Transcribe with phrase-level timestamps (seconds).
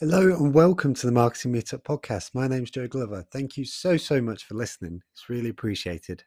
[0.00, 2.32] Hello and welcome to the Marketing Meetup podcast.
[2.32, 3.26] My name is Joe Glover.
[3.32, 5.02] Thank you so, so much for listening.
[5.12, 6.22] It's really appreciated.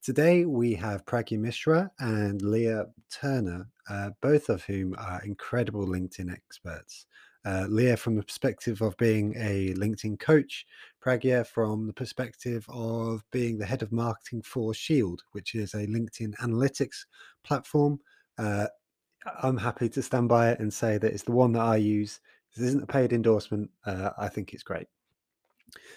[0.00, 2.82] Today we have Pragya Mishra and Lea
[3.12, 7.06] Turner, uh, both of whom are incredible LinkedIn experts.
[7.44, 10.64] Uh, Lea from the perspective of being a LinkedIn coach,
[11.04, 15.84] Pragya from the perspective of being the head of marketing for Shield, which is a
[15.88, 17.06] LinkedIn analytics
[17.42, 17.98] platform.
[18.38, 18.68] Uh,
[19.42, 22.20] I'm happy to stand by it and say that it's the one that I use
[22.56, 23.70] this isn't a paid endorsement.
[23.84, 24.86] Uh, I think it's great.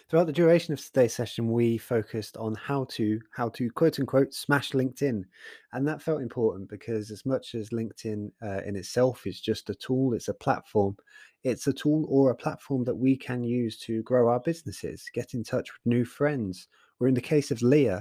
[0.08, 4.34] Throughout the duration of today's session, we focused on how to how to quote unquote
[4.34, 5.24] smash LinkedIn,
[5.72, 9.76] and that felt important because as much as LinkedIn uh, in itself is just a
[9.76, 10.96] tool, it's a platform.
[11.44, 15.34] It's a tool or a platform that we can use to grow our businesses, get
[15.34, 16.68] in touch with new friends,
[17.00, 17.98] or in the case of Lea,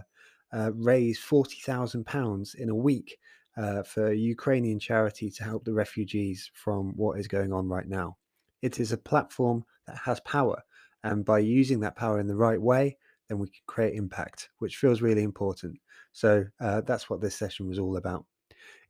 [0.53, 3.19] uh, raise forty thousand pounds in a week
[3.57, 7.89] uh, for a Ukrainian charity to help the refugees from what is going on right
[7.89, 8.17] now.
[8.63, 10.63] It is a platform that has power.
[11.05, 12.97] And by using that power in the right way,
[13.29, 15.79] then we can create impact, which feels really important.
[16.13, 18.25] So uh, that's what this session was all about.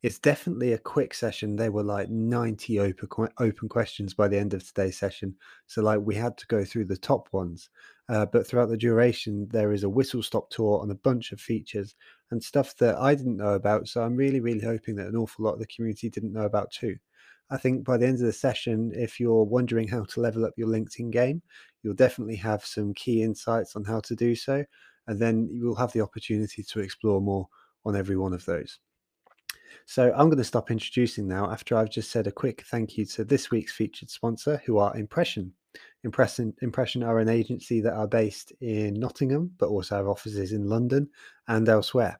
[0.01, 1.55] It's definitely a quick session.
[1.55, 5.35] There were like 90 open open questions by the end of today's session.
[5.67, 7.69] So like we had to go through the top ones.
[8.09, 11.39] Uh, but throughout the duration, there is a whistle stop tour on a bunch of
[11.39, 11.95] features
[12.31, 13.87] and stuff that I didn't know about.
[13.87, 16.71] So I'm really, really hoping that an awful lot of the community didn't know about
[16.71, 16.97] too.
[17.53, 20.53] I think by the end of the session, if you're wondering how to level up
[20.57, 21.43] your LinkedIn game,
[21.83, 24.65] you'll definitely have some key insights on how to do so.
[25.05, 27.47] And then you will have the opportunity to explore more
[27.85, 28.79] on every one of those.
[29.85, 33.05] So I'm going to stop introducing now after I've just said a quick thank you
[33.05, 35.53] to this week's featured sponsor, who are Impression.
[36.03, 40.67] Impression, Impression are an agency that are based in Nottingham, but also have offices in
[40.67, 41.07] London
[41.47, 42.19] and elsewhere.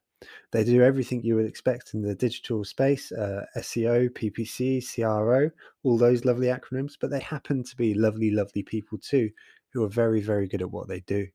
[0.52, 5.50] They do everything you would expect in the digital space uh, SEO, PPC, CRO,
[5.84, 9.30] all those lovely acronyms, but they happen to be lovely, lovely people too,
[9.72, 11.28] who are very, very good at what they do.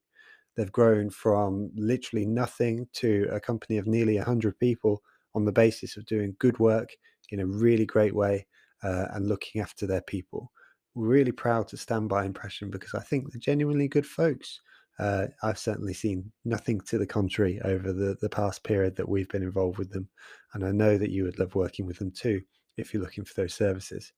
[0.56, 5.02] They've grown from literally nothing to a company of nearly 100 people
[5.34, 6.90] on the basis of doing good work
[7.30, 8.46] in a really great way
[8.82, 10.50] uh, and looking after their people.
[10.94, 14.60] We're really proud to stand by Impression because I think they're genuinely good folks
[14.98, 19.28] uh, I've certainly seen nothing to the contrary over the, the past period that we've
[19.28, 20.08] been involved with them.
[20.54, 22.42] And I know that you would love working with them too
[22.76, 24.12] if you're looking for those services.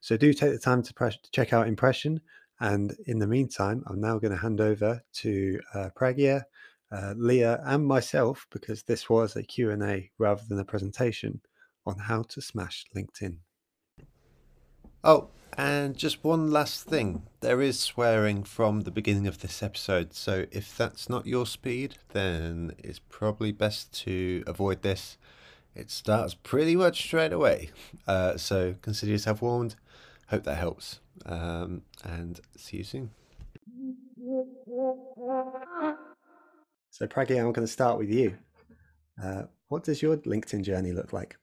[0.00, 2.20] So do take the time to, press, to check out Impression.
[2.60, 6.44] And in the meantime, I'm now going to hand over to uh, Pragya,
[6.92, 11.40] uh, Lea, and myself because this was a Q&A rather than a presentation
[11.84, 13.38] on how to smash LinkedIn.
[15.06, 15.28] Oh,
[15.58, 20.46] and just one last thing there is swearing from the beginning of this episode, so
[20.50, 25.18] if that's not your speed, then it's probably best to avoid this.
[25.74, 27.68] It starts pretty much straight away,
[28.08, 29.74] uh, so consider yourself warned.
[30.28, 33.10] Hope that helps, um, and see you soon.
[36.90, 38.38] So, Pragya, I'm going to start with you.
[39.22, 41.36] Uh, what does your LinkedIn journey look like?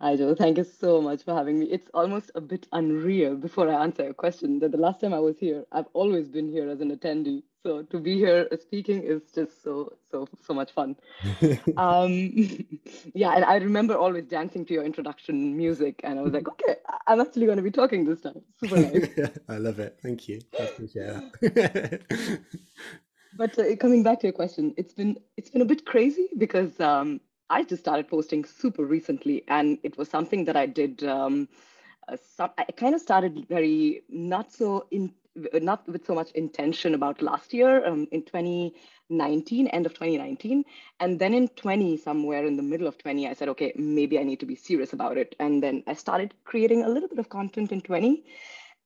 [0.00, 0.32] Hi, Joe.
[0.32, 1.66] Thank you so much for having me.
[1.66, 5.18] It's almost a bit unreal before I answer your question that the last time I
[5.18, 7.42] was here, I've always been here as an attendee.
[7.64, 10.94] So to be here speaking is just so, so, so much fun.
[11.76, 12.12] um,
[13.12, 16.00] yeah, and I remember always dancing to your introduction music.
[16.04, 16.76] And I was like, okay,
[17.08, 18.40] I'm actually going to be talking this time.
[18.60, 19.30] Super nice.
[19.48, 19.98] I love it.
[20.00, 20.40] Thank you.
[20.60, 21.06] I appreciate
[21.42, 22.40] that.
[23.36, 26.78] but uh, coming back to your question, it's been it's been a bit crazy because
[26.78, 27.20] um,
[27.50, 31.02] I just started posting super recently, and it was something that I did.
[31.04, 31.48] Um,
[32.08, 35.12] uh, I kind of started very not so in
[35.62, 40.64] not with so much intention about last year um, in 2019 end of 2019
[41.00, 44.22] and then in 20 somewhere in the middle of 20 i said okay maybe i
[44.22, 47.28] need to be serious about it and then i started creating a little bit of
[47.28, 48.24] content in 20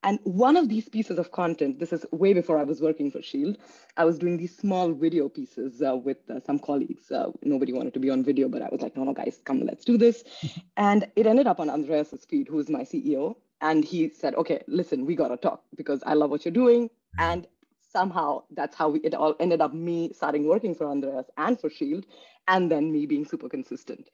[0.03, 3.23] and one of these pieces of content, this is way before I was working for
[3.23, 3.59] Shield,
[3.97, 7.11] I was doing these small video pieces uh, with uh, some colleagues.
[7.11, 9.61] Uh, nobody wanted to be on video, but I was like, no, no, guys, come,
[9.61, 10.25] let's do this.
[10.77, 13.37] and it ended up on Andreas's feed, who's my CEO.
[13.61, 16.91] And he said, okay, listen, we got to talk because I love what you're doing.
[17.19, 17.47] And
[17.93, 21.71] somehow that's how we, it all ended up me starting working for Andreas and for
[21.71, 22.07] Shield,
[22.49, 24.09] and then me being super consistent.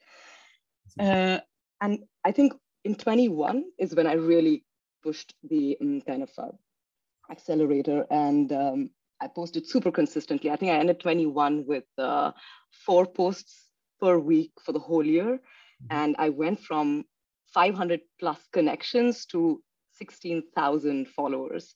[1.01, 1.39] Uh,
[1.81, 2.53] and I think
[2.85, 4.65] in 21 is when I really
[5.03, 6.53] pushed the um, kind of uh,
[7.31, 8.91] accelerator and um,
[9.21, 10.51] I posted super consistently.
[10.51, 12.33] I think I ended 21 with uh,
[12.87, 15.39] four posts per week for the whole year.
[15.39, 15.87] Mm-hmm.
[15.91, 17.05] And I went from
[17.53, 19.63] 500 plus connections to
[19.95, 21.75] 16,000 followers.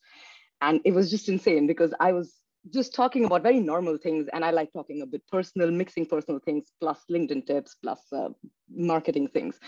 [0.61, 2.37] And it was just insane because I was
[2.73, 4.29] just talking about very normal things.
[4.33, 8.29] And I like talking a bit personal, mixing personal things plus LinkedIn tips plus uh,
[8.71, 9.59] marketing things.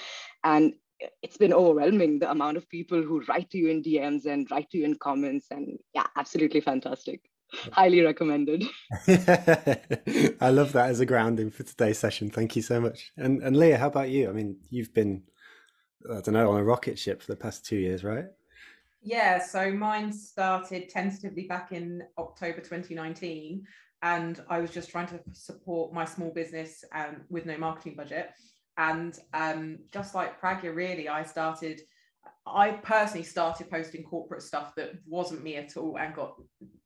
[0.45, 0.75] And
[1.23, 4.71] it's been overwhelming the amount of people who write to you in DMs and write
[4.71, 5.47] to you in comments.
[5.51, 7.21] And yeah, absolutely fantastic.
[7.73, 8.65] Highly recommended.
[9.07, 12.31] I love that as a grounding for today's session.
[12.31, 13.13] Thank you so much.
[13.17, 14.29] And and Lea, how about you?
[14.29, 15.23] I mean, you've been
[16.11, 18.27] I don't know on a rocket ship for the past two years, right?
[19.03, 23.67] Yeah, so mine started tentatively back in October 2019,
[24.03, 28.31] and I was just trying to support my small business um, with no marketing budget.
[28.77, 31.81] And um, just like Pragya, really, I started
[32.47, 36.35] I personally started posting corporate stuff that wasn't me at all and got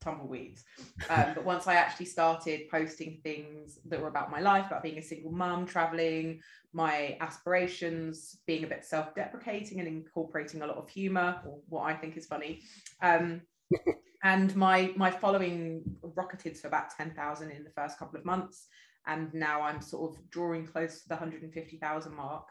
[0.01, 0.63] tumbleweeds.
[1.09, 4.99] Um, but once I actually started posting things that were about my life, about being
[4.99, 6.39] a single mum, traveling,
[6.71, 11.83] my aspirations, being a bit self deprecating and incorporating a lot of humor, or what
[11.83, 12.61] I think is funny.
[13.01, 13.41] Um,
[14.23, 18.67] and my my following rocketed to about 10,000 in the first couple of months.
[19.07, 22.45] And now I'm sort of drawing close to the 150,000 mark.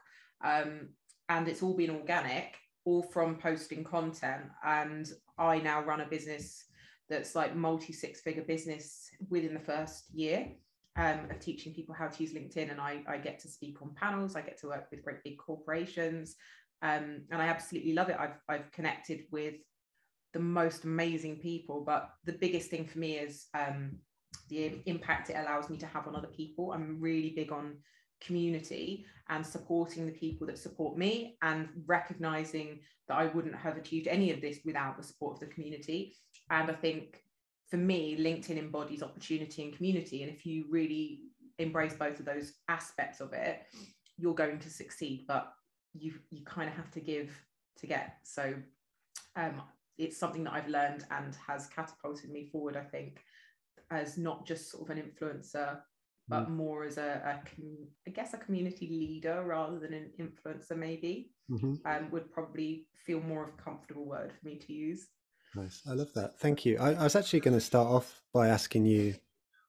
[0.44, 0.88] Um,
[1.28, 2.56] and it's all been organic
[2.88, 4.44] all from posting content.
[4.64, 5.08] And
[5.38, 6.64] I now run a business
[7.10, 10.48] that's like multi six figure business within the first year
[10.96, 12.70] um, of teaching people how to use LinkedIn.
[12.70, 15.38] And I, I get to speak on panels, I get to work with great big
[15.38, 16.36] corporations.
[16.80, 18.16] Um, and I absolutely love it.
[18.18, 19.54] I've, I've connected with
[20.32, 21.82] the most amazing people.
[21.84, 23.98] But the biggest thing for me is um,
[24.48, 26.72] the impact it allows me to have on other people.
[26.72, 27.76] I'm really big on
[28.20, 34.08] community and supporting the people that support me and recognizing that I wouldn't have achieved
[34.08, 36.16] any of this without the support of the community.
[36.50, 37.22] And I think
[37.70, 40.22] for me, LinkedIn embodies opportunity and community.
[40.22, 41.20] And if you really
[41.58, 43.62] embrace both of those aspects of it,
[44.16, 45.24] you're going to succeed.
[45.28, 45.52] But
[45.94, 47.30] you you kind of have to give
[47.78, 48.16] to get.
[48.22, 48.54] So
[49.36, 49.62] um,
[49.96, 53.20] it's something that I've learned and has catapulted me forward, I think,
[53.90, 55.78] as not just sort of an influencer
[56.28, 56.50] but mm.
[56.50, 57.62] more as a, a
[58.06, 61.74] I guess a community leader rather than an influencer maybe mm-hmm.
[61.86, 65.08] um, would probably feel more of a comfortable word for me to use.
[65.54, 65.82] Nice.
[65.88, 66.38] I love that.
[66.38, 66.76] Thank you.
[66.78, 69.14] I, I was actually going to start off by asking you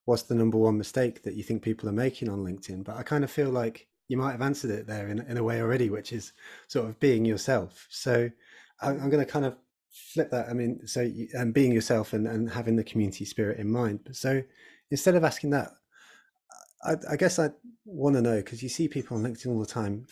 [0.06, 2.84] what's the number one mistake that you think people are making on linkedin?
[2.84, 5.44] But i kind of feel like you might have answered it there in, in a
[5.44, 6.34] way already which is
[6.68, 7.88] sort of being yourself.
[7.90, 8.30] So
[8.82, 9.56] I, i'm going to kind of
[9.92, 13.72] flip that i mean so and being yourself and, and having the community spirit in
[13.72, 14.42] mind so
[14.92, 15.70] instead of asking that
[16.84, 17.50] I, I guess I
[17.86, 20.06] want to know because you see people on LinkedIn all the time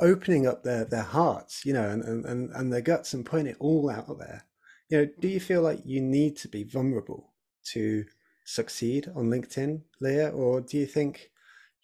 [0.00, 3.56] opening up their their hearts, you know, and, and, and their guts and putting it
[3.60, 4.44] all out there.
[4.88, 7.32] You know, do you feel like you need to be vulnerable
[7.72, 8.04] to
[8.44, 11.30] succeed on LinkedIn, Lea, or do you think,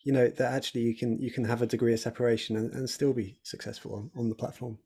[0.04, 2.88] you know, that actually you can you can have a degree of separation and, and
[2.88, 4.78] still be successful on, on the platform?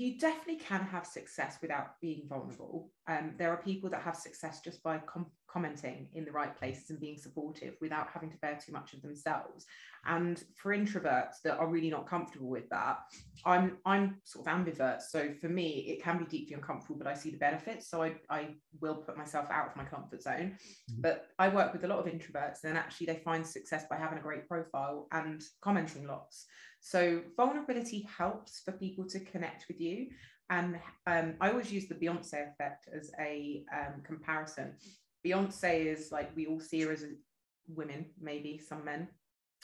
[0.00, 2.90] You definitely can have success without being vulnerable.
[3.06, 6.90] Um, there are people that have success just by com- commenting in the right places
[6.90, 9.66] and being supportive without having to bear too much of themselves.
[10.06, 12.98] And for introverts that are really not comfortable with that,
[13.44, 15.02] I'm I'm sort of ambivert.
[15.02, 17.90] So for me, it can be deeply uncomfortable, but I see the benefits.
[17.90, 20.56] So I, I will put myself out of my comfort zone.
[20.90, 21.00] Mm-hmm.
[21.00, 24.18] But I work with a lot of introverts, and actually they find success by having
[24.18, 26.46] a great profile and commenting lots.
[26.80, 30.08] So vulnerability helps for people to connect with you.
[30.48, 34.74] And um, I always use the Beyonce effect as a um, comparison.
[35.24, 37.04] Beyonce is like we all see her as
[37.68, 39.08] women, maybe some men.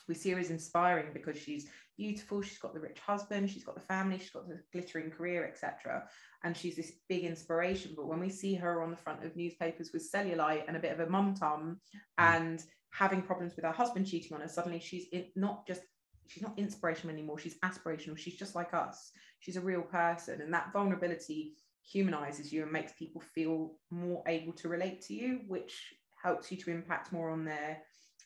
[0.09, 3.75] We see her as inspiring because she's beautiful, she's got the rich husband, she's got
[3.75, 6.05] the family, she's got the glittering career, etc.
[6.45, 7.95] And she's this big inspiration.
[7.97, 10.93] But when we see her on the front of newspapers with cellulite and a bit
[10.93, 12.01] of a mum tum mm.
[12.19, 15.83] and having problems with her husband cheating on her, suddenly she's in, not just
[16.29, 20.53] she's not inspirational anymore she's aspirational she's just like us she's a real person and
[20.53, 21.55] that vulnerability
[21.87, 26.57] humanizes you and makes people feel more able to relate to you which helps you
[26.59, 27.79] to impact more on their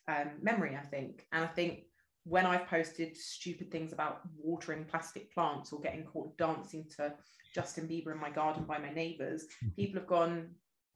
[0.08, 1.80] um, memory i think and i think
[2.24, 7.12] when i've posted stupid things about watering plastic plants or getting caught dancing to
[7.54, 9.74] justin bieber in my garden by my neighbors mm-hmm.
[9.76, 10.48] people have gone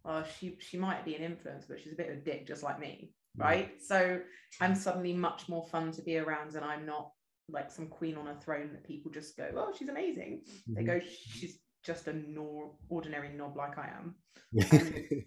[0.06, 2.62] oh she she might be an influence but she's a bit of a dick just
[2.62, 3.83] like me right?
[3.83, 4.21] So
[4.61, 7.11] I'm suddenly much more fun to be around, and I'm not
[7.49, 10.75] like some queen on a throne that people just go, "Oh, she's amazing." Mm-hmm.
[10.75, 14.14] They go, "She's just a nor- ordinary knob like I am."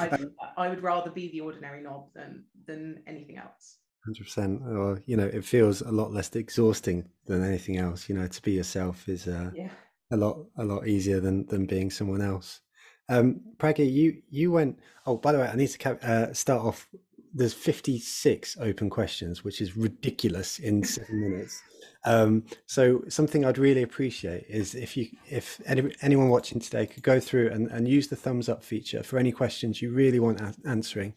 [0.00, 0.18] I,
[0.56, 3.78] I would rather be the ordinary knob than than anything else.
[4.04, 4.62] Hundred percent.
[4.62, 8.08] Or you know, it feels a lot less exhausting than anything else.
[8.08, 9.70] You know, to be yourself is uh, yeah.
[10.10, 12.60] a lot a lot easier than than being someone else.
[13.08, 14.78] Um, Pragya, you you went.
[15.06, 16.88] Oh, by the way, I need to uh, start off
[17.34, 21.62] there's 56 open questions, which is ridiculous in seven minutes.
[22.04, 27.02] Um, so something I'd really appreciate is if you, if any, anyone watching today could
[27.02, 30.40] go through and, and use the thumbs up feature for any questions you really want
[30.64, 31.14] answering,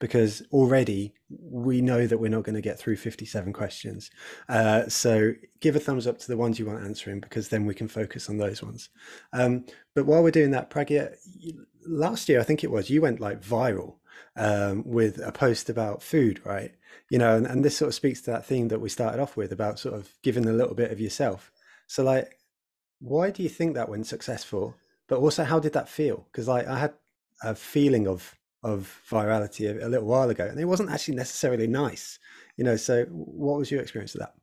[0.00, 4.10] because already we know that we're not going to get through 57 questions.
[4.48, 7.74] Uh, so give a thumbs up to the ones you want answering, because then we
[7.74, 8.90] can focus on those ones.
[9.32, 11.14] Um, but while we're doing that, Pragya,
[11.86, 13.96] last year I think it was you went like viral
[14.36, 16.72] um, with a post about food, right?
[17.10, 19.36] You know, and, and this sort of speaks to that theme that we started off
[19.36, 21.50] with about sort of giving a little bit of yourself.
[21.86, 22.38] So, like,
[23.00, 24.74] why do you think that went successful?
[25.08, 26.26] But also, how did that feel?
[26.30, 26.94] Because like I had
[27.42, 31.66] a feeling of of virality a, a little while ago, and it wasn't actually necessarily
[31.66, 32.18] nice.
[32.56, 34.34] You know, so what was your experience of that?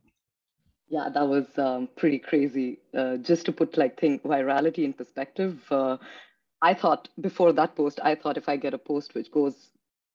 [0.89, 2.79] Yeah, that was um, pretty crazy.
[2.93, 5.97] Uh, just to put like think virality in perspective, uh,
[6.61, 9.69] I thought before that post, I thought if I get a post which goes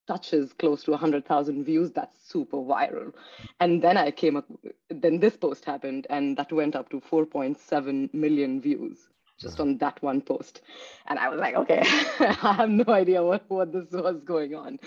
[0.07, 3.13] touches close to 100,000 views, that's super viral.
[3.59, 4.47] And then I came up,
[4.89, 10.03] then this post happened, and that went up to 4.7 million views just on that
[10.03, 10.63] one post.
[11.09, 11.83] And I was like, okay,
[12.21, 14.79] I have no idea what, what this was going on.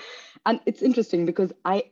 [0.45, 1.83] And it's interesting because I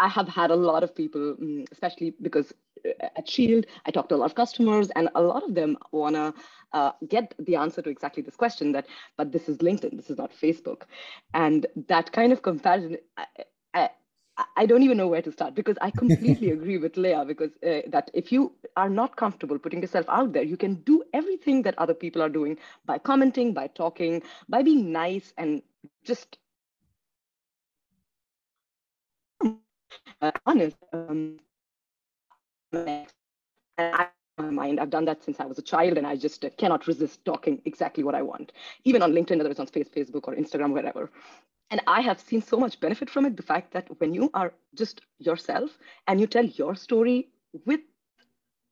[0.00, 2.52] I have had a lot of people, mm, especially because
[2.84, 6.16] at Shield, I talk to a lot of customers, and a lot of them want
[6.16, 6.34] to
[6.72, 10.18] uh, get the answer to exactly this question that, but this is LinkedIn, this is
[10.18, 10.82] not Facebook.
[11.34, 13.26] And that kind of comparison, I,
[13.74, 13.90] I,
[14.56, 17.80] I don't even know where to start because I completely agree with Lea because uh,
[17.88, 21.76] that if you are not comfortable putting yourself out there, you can do everything that
[21.78, 25.62] other people are doing by commenting, by talking, by being nice and
[26.04, 26.38] just
[30.22, 30.76] uh, honest.
[30.92, 31.38] Um,
[32.72, 33.06] I,
[34.38, 34.80] my mind.
[34.80, 37.60] I've done that since I was a child, and I just uh, cannot resist talking
[37.64, 38.52] exactly what I want,
[38.84, 41.10] even on LinkedIn, whether it's on Facebook or Instagram, wherever.
[41.70, 43.36] And I have seen so much benefit from it.
[43.36, 47.28] The fact that when you are just yourself and you tell your story
[47.66, 47.80] with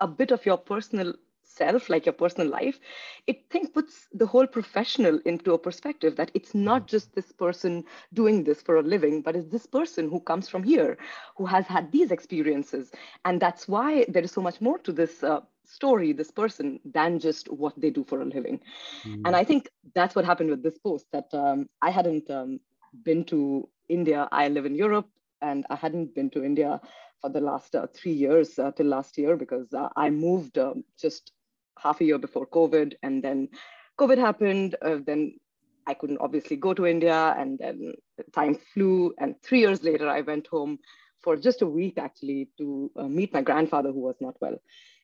[0.00, 1.15] a bit of your personal
[1.56, 2.78] self, like your personal life,
[3.26, 6.86] it think puts the whole professional into a perspective that it's not mm.
[6.86, 10.62] just this person doing this for a living, but it's this person who comes from
[10.62, 10.96] here,
[11.36, 12.90] who has had these experiences.
[13.25, 17.18] And that's why there is so much more to this uh, story, this person, than
[17.18, 18.60] just what they do for a living.
[19.04, 19.22] Mm.
[19.26, 22.60] And I think that's what happened with this post that um, I hadn't um,
[23.02, 24.28] been to India.
[24.32, 25.08] I live in Europe
[25.42, 26.80] and I hadn't been to India
[27.20, 30.84] for the last uh, three years uh, till last year because uh, I moved um,
[30.98, 31.32] just
[31.78, 33.49] half a year before COVID, and then
[33.99, 34.76] COVID happened.
[34.83, 35.38] Uh, then
[35.87, 37.95] I couldn't obviously go to India, and then
[38.35, 39.14] time flew.
[39.18, 40.78] And three years later, I went home
[41.23, 44.59] for just a week actually to uh, meet my grandfather who was not well.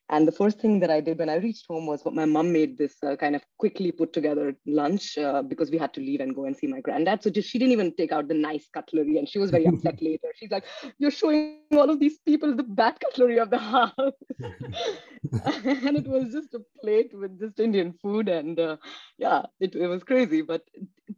[0.09, 2.51] And the first thing that I did when I reached home was what my mom
[2.51, 6.19] made this uh, kind of quickly put together lunch uh, because we had to leave
[6.19, 7.23] and go and see my granddad.
[7.23, 10.01] So just, she didn't even take out the nice cutlery and she was very upset
[10.01, 10.27] later.
[10.35, 10.65] She's like,
[10.99, 13.93] You're showing all of these people the bad cutlery of the house.
[14.39, 18.27] and it was just a plate with just Indian food.
[18.27, 18.77] And uh,
[19.17, 20.41] yeah, it, it was crazy.
[20.41, 20.63] But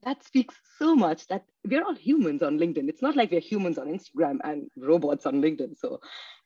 [0.04, 2.90] that speaks so much that we're all humans on LinkedIn.
[2.90, 5.78] It's not like we're humans on Instagram and robots on LinkedIn.
[5.78, 6.00] So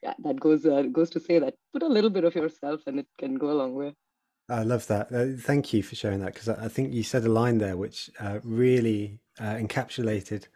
[0.03, 3.00] yeah, that goes uh, goes to say that put a little bit of yourself and
[3.00, 3.96] it can go a long way.
[4.50, 5.12] I love that.
[5.12, 7.77] Uh, thank you for sharing that because I, I think you said a line there
[7.77, 10.48] which uh, really uh, encapsulated,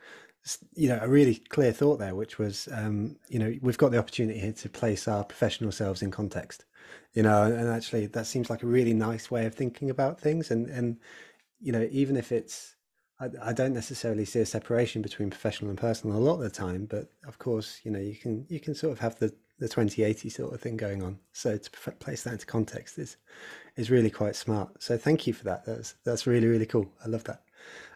[0.75, 3.99] you know, a really clear thought there, which was, um, you know, we've got the
[3.99, 6.65] opportunity here to place our professional selves in context,
[7.13, 10.49] you know, and actually that seems like a really nice way of thinking about things,
[10.49, 10.97] and and
[11.61, 12.75] you know, even if it's
[13.19, 16.85] I, don't necessarily see a separation between professional and personal a lot of the time,
[16.85, 20.29] but of course, you know, you can you can sort of have the the 2080
[20.29, 21.19] sort of thing going on.
[21.31, 23.17] So to place that into context is
[23.77, 24.81] is really quite smart.
[24.81, 25.65] So thank you for that.
[25.65, 26.91] That's that's really really cool.
[27.03, 27.43] I love that.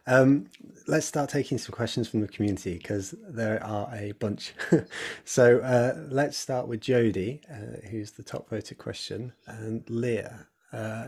[0.06, 0.46] Um,
[0.88, 4.54] let's start taking some questions from the community because there are a bunch.
[5.26, 10.24] so uh, let's start with Jody, uh, who's the top voted question, and Lea.
[10.72, 11.08] Uh,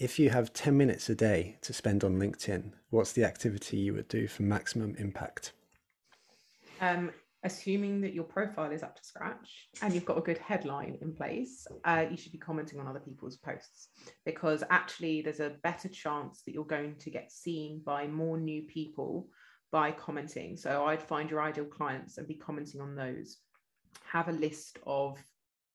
[0.00, 3.92] if you have 10 minutes a day to spend on LinkedIn, what's the activity you
[3.92, 5.52] would do for maximum impact?
[6.80, 7.10] Um,
[7.44, 11.12] assuming that your profile is up to scratch and you've got a good headline in
[11.12, 13.88] place, uh, you should be commenting on other people's posts
[14.24, 18.62] because actually there's a better chance that you're going to get seen by more new
[18.62, 19.28] people
[19.70, 20.56] by commenting.
[20.56, 23.36] So I'd find your ideal clients and be commenting on those.
[24.10, 25.18] Have a list of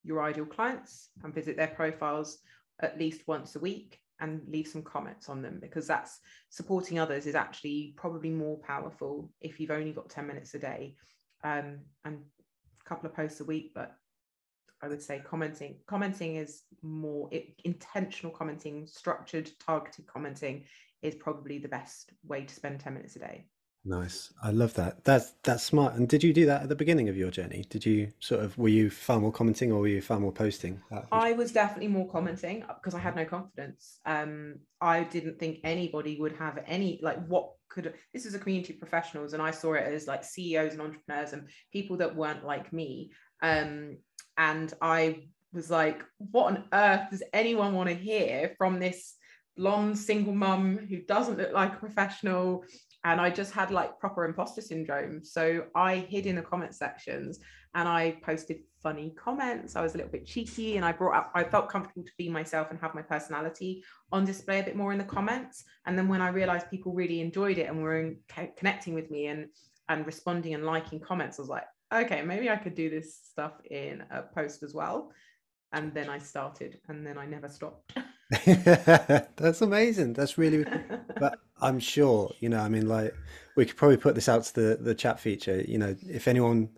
[0.03, 2.39] your ideal clients and visit their profiles
[2.82, 6.19] at least once a week and leave some comments on them because that's
[6.50, 10.95] supporting others is actually probably more powerful if you've only got 10 minutes a day
[11.43, 12.19] um, and
[12.86, 13.95] a couple of posts a week but
[14.81, 20.63] i would say commenting commenting is more it, intentional commenting structured targeted commenting
[21.01, 23.45] is probably the best way to spend 10 minutes a day
[23.88, 24.34] Nice.
[24.42, 25.04] I love that.
[25.04, 25.94] That's that's smart.
[25.94, 27.65] And did you do that at the beginning of your journey?
[27.70, 30.82] Did you sort of were you far more commenting or were you far more posting?
[31.12, 34.00] I was definitely more commenting because I had no confidence.
[34.08, 38.74] Um, I didn't think anybody would have any like what could this is a community
[38.74, 42.44] of professionals and I saw it as like CEOs and entrepreneurs and people that weren't
[42.44, 43.12] like me.
[43.44, 43.98] Um,
[44.36, 49.15] and I was like, what on earth does anyone want to hear from this
[49.56, 52.63] blonde single mum who doesn't look like a professional
[53.05, 55.24] and I just had like proper imposter syndrome.
[55.24, 57.39] So I hid in the comment sections
[57.75, 59.75] and I posted funny comments.
[59.75, 62.29] I was a little bit cheeky and I brought up, I felt comfortable to be
[62.29, 65.63] myself and have my personality on display a bit more in the comments.
[65.85, 68.17] And then when I realized people really enjoyed it and were in,
[68.57, 69.47] connecting with me and
[69.88, 73.53] and responding and liking comments, I was like, okay, maybe I could do this stuff
[73.69, 75.12] in a post as well.
[75.74, 77.95] And then I started and then I never stopped.
[78.45, 80.13] That's amazing.
[80.13, 80.65] That's really,
[81.19, 83.13] but I'm sure, you know, I mean, like,
[83.55, 85.62] we could probably put this out to the, the chat feature.
[85.62, 86.69] You know, if anyone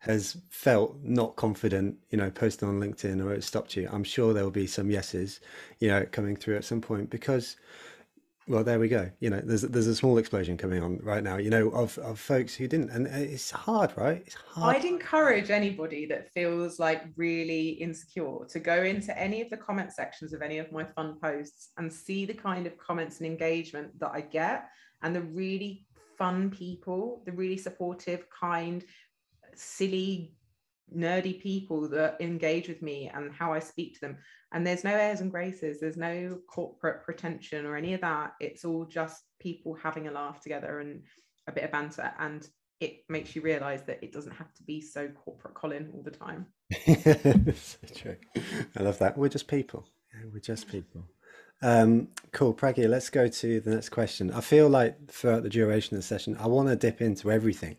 [0.00, 4.32] has felt not confident, you know, posting on LinkedIn or it stopped you, I'm sure
[4.34, 5.40] there will be some yeses,
[5.80, 7.56] you know, coming through at some point because
[8.48, 9.10] well, there we go.
[9.18, 11.36] You know, there's there's a small explosion coming on right now.
[11.36, 14.22] You know, of of folks who didn't, and uh, it's hard, right?
[14.24, 14.76] It's hard.
[14.76, 19.92] I'd encourage anybody that feels like really insecure to go into any of the comment
[19.92, 23.98] sections of any of my fun posts and see the kind of comments and engagement
[23.98, 24.68] that I get,
[25.02, 25.84] and the really
[26.16, 28.84] fun people, the really supportive, kind,
[29.54, 30.34] silly
[30.94, 34.18] nerdy people that engage with me and how I speak to them.
[34.52, 38.34] And there's no airs and graces, there's no corporate pretension or any of that.
[38.40, 41.02] It's all just people having a laugh together and
[41.48, 42.12] a bit of banter.
[42.18, 42.46] And
[42.80, 46.10] it makes you realize that it doesn't have to be so corporate Colin all the
[46.10, 46.46] time.
[47.54, 48.16] so true.
[48.76, 49.16] I love that.
[49.16, 49.88] We're just people.
[50.32, 51.04] We're just people.
[51.62, 54.30] Um, cool, Pragya, let's go to the next question.
[54.30, 57.76] I feel like throughout the duration of the session, I want to dip into everything.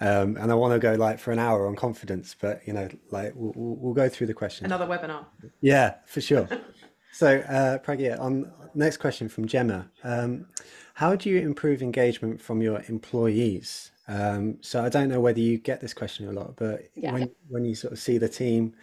[0.00, 2.88] Um, and I want to go like for an hour on confidence, but you know,
[3.10, 4.66] like we'll, we'll go through the questions.
[4.66, 5.26] Another webinar.
[5.60, 6.48] Yeah, for sure.
[7.12, 9.90] so, uh, Pragya, on next question from Gemma.
[10.04, 10.46] Um,
[10.94, 13.92] how do you improve engagement from your employees?
[14.08, 17.12] Um, so I don't know whether you get this question a lot, but yeah.
[17.12, 18.74] when, when you sort of see the team,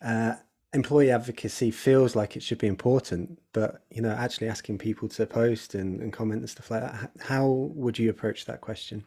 [0.00, 0.34] uh,
[0.72, 5.26] employee advocacy feels like it should be important, but you know, actually asking people to
[5.26, 9.04] post and, and comment and stuff like that, how would you approach that question?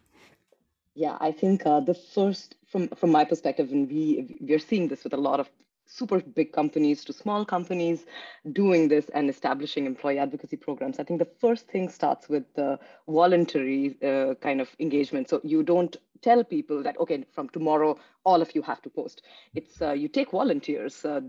[0.96, 5.04] Yeah, I think uh, the first, from from my perspective, and we we're seeing this
[5.04, 5.50] with a lot of
[5.86, 8.06] super big companies to small companies
[8.52, 11.00] doing this and establishing employee advocacy programs.
[11.00, 15.30] I think the first thing starts with the voluntary uh, kind of engagement.
[15.30, 19.24] So you don't tell people that okay, from tomorrow all of you have to post.
[19.56, 21.04] It's uh, you take volunteers.
[21.06, 21.22] Uh,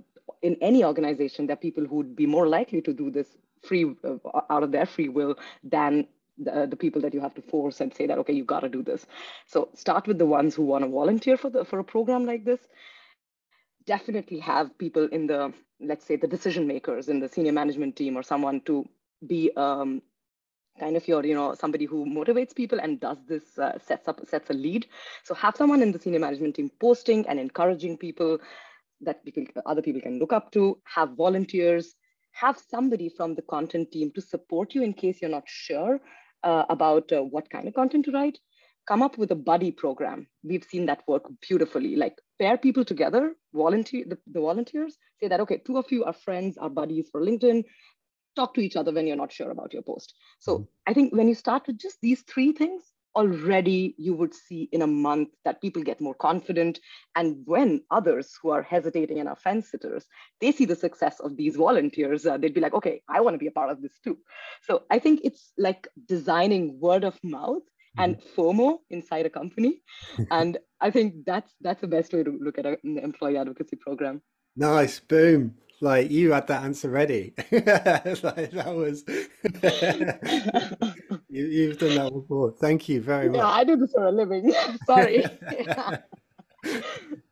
[0.43, 3.29] in any organization, there are people who would be more likely to do this
[3.63, 6.07] free uh, out of their free will than
[6.39, 8.69] the, the people that you have to force and say that okay you got to
[8.69, 9.07] do this.
[9.47, 12.45] So start with the ones who want to volunteer for the for a program like
[12.45, 12.61] this.
[13.87, 18.17] Definitely have people in the let's say the decision makers in the senior management team
[18.17, 18.85] or someone to
[19.27, 20.03] be um,
[20.79, 24.21] kind of your you know somebody who motivates people and does this uh, sets up
[24.27, 24.87] sets a lead.
[25.23, 28.39] So have someone in the senior management team posting and encouraging people
[29.05, 31.95] that people, other people can look up to, have volunteers,
[32.33, 36.01] have somebody from the content team to support you in case you're not sure
[36.43, 38.39] uh, about uh, what kind of content to write.
[38.87, 40.27] Come up with a buddy program.
[40.43, 41.97] We've seen that work beautifully.
[41.97, 46.13] Like pair people together, volunteer the, the volunteers say that okay, two of you are
[46.13, 47.65] friends, are buddies for LinkedIn.
[48.37, 50.13] Talk to each other when you're not sure about your post.
[50.41, 50.65] So mm-hmm.
[50.87, 52.83] I think when you start with just these three things,
[53.17, 56.81] already you would see in a month that people get more confident.
[57.15, 60.07] And when others who are hesitating and are fence sitters,
[60.41, 63.39] they see the success of these volunteers, uh, they'd be like, okay, I want to
[63.39, 64.19] be a part of this too.
[64.63, 67.63] So I think it's like designing word of mouth
[67.97, 68.41] and mm-hmm.
[68.41, 69.83] FOMO inside a company.
[70.31, 74.23] and I think that's that's the best way to look at an employee advocacy program.
[74.57, 75.55] Nice, boom.
[75.81, 77.35] Like you had that answer ready.
[77.51, 79.05] like that was
[81.29, 82.53] you, have done that before.
[82.53, 83.39] Thank you very much.
[83.39, 84.55] Yeah, I do this for a living.
[84.87, 85.25] Sorry.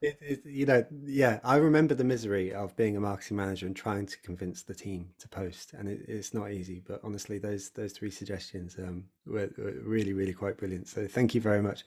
[0.03, 3.77] It, it, you know, yeah, I remember the misery of being a marketing manager and
[3.77, 6.83] trying to convince the team to post, and it, it's not easy.
[6.85, 10.89] But honestly, those those three suggestions um, were, were, really, really quite brilliant.
[10.89, 11.85] So thank you very much.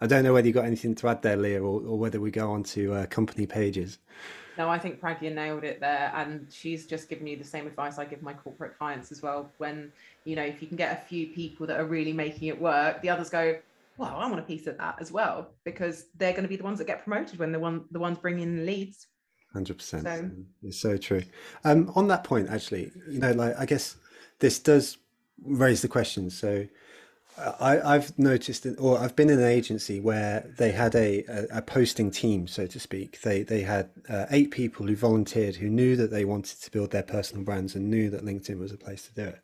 [0.00, 2.30] I don't know whether you got anything to add there, Lea, or, or whether we
[2.30, 3.98] go on to uh, company pages.
[4.58, 6.12] No, I think Pragya nailed it there.
[6.14, 9.50] And she's just given you the same advice I give my corporate clients as well.
[9.58, 9.92] When,
[10.24, 13.02] you know, if you can get a few people that are really making it work,
[13.02, 13.58] the others go,
[13.98, 16.64] well, I want a piece of that as well, because they're going to be the
[16.64, 19.06] ones that get promoted when the one the ones bringing in the leads.
[19.52, 20.30] Hundred percent, so,
[20.64, 21.22] it's so true.
[21.64, 23.96] Um, on that point, actually, you know, like I guess
[24.38, 24.98] this does
[25.42, 26.28] raise the question.
[26.28, 26.66] So,
[27.38, 31.62] I, I've noticed, or I've been in an agency where they had a, a, a
[31.62, 33.20] posting team, so to speak.
[33.20, 36.92] They they had uh, eight people who volunteered, who knew that they wanted to build
[36.92, 39.40] their personal brands and knew that LinkedIn was a place to do it.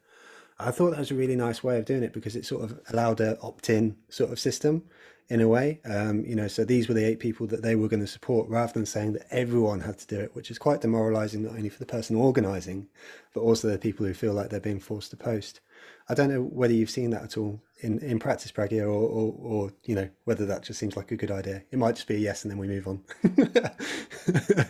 [0.59, 2.81] I thought that was a really nice way of doing it because it sort of
[2.90, 4.85] allowed a opt-in sort of system
[5.28, 5.81] in a way.
[5.85, 8.48] Um, you know, so these were the eight people that they were going to support
[8.48, 11.68] rather than saying that everyone had to do it, which is quite demoralizing, not only
[11.68, 12.88] for the person organizing,
[13.35, 15.61] but also the people who feel like they're being forced to post.
[16.09, 19.35] I don't know whether you've seen that at all in, in practice, Pragya, or, or,
[19.38, 21.62] or, you know, whether that just seems like a good idea.
[21.71, 23.03] It might just be a yes and then we move on.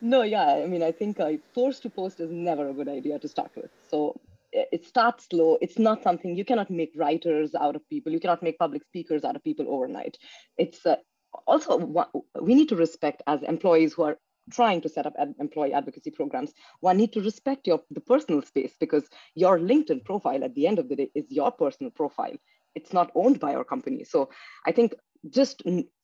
[0.00, 3.18] no, yeah, I mean, I think uh, forced to post is never a good idea
[3.18, 3.70] to start with.
[3.88, 4.18] So
[4.52, 5.58] it starts slow.
[5.60, 8.12] It's not something you cannot make writers out of people.
[8.12, 10.18] You cannot make public speakers out of people overnight.
[10.58, 10.96] It's uh,
[11.46, 11.78] also
[12.40, 14.18] we need to respect as employees who are
[14.50, 18.42] trying to set up ad- employee advocacy programs one need to respect your the personal
[18.42, 22.36] space because your linkedin profile at the end of the day is your personal profile
[22.74, 24.28] it's not owned by your company so
[24.66, 24.94] i think
[25.28, 25.62] just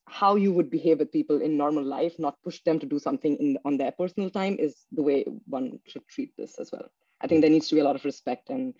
[0.09, 3.37] how you would behave with people in normal life not push them to do something
[3.37, 6.89] in on their personal time is the way one should treat this as well
[7.21, 8.75] I think there needs to be a lot of respect and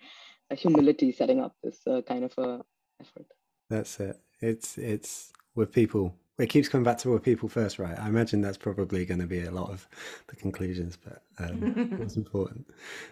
[0.51, 2.63] humility setting up this uh, kind of a
[3.01, 3.25] effort.
[3.69, 4.19] That's it.
[4.39, 6.15] It's it's with people.
[6.37, 7.97] It keeps coming back to with people first, right?
[7.97, 9.87] I imagine that's probably going to be a lot of
[10.27, 12.67] the conclusions, but um, it's important.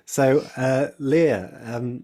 [0.05, 2.03] So, uh, Lea, um,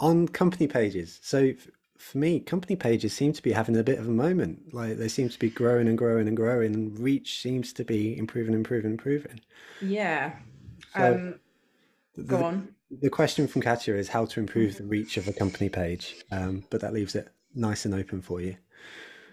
[0.00, 1.20] on company pages.
[1.22, 1.52] So,
[1.96, 4.74] for me, company pages seem to be having a bit of a moment.
[4.74, 8.16] Like they seem to be growing and growing and growing, and reach seems to be
[8.18, 9.40] improving, improving, improving.
[9.80, 10.34] Yeah.
[10.96, 11.40] So, um,
[12.14, 12.74] the, Go on.
[12.90, 16.64] The question from Katya is how to improve the reach of a company page, um,
[16.70, 18.56] but that leaves it nice and open for you.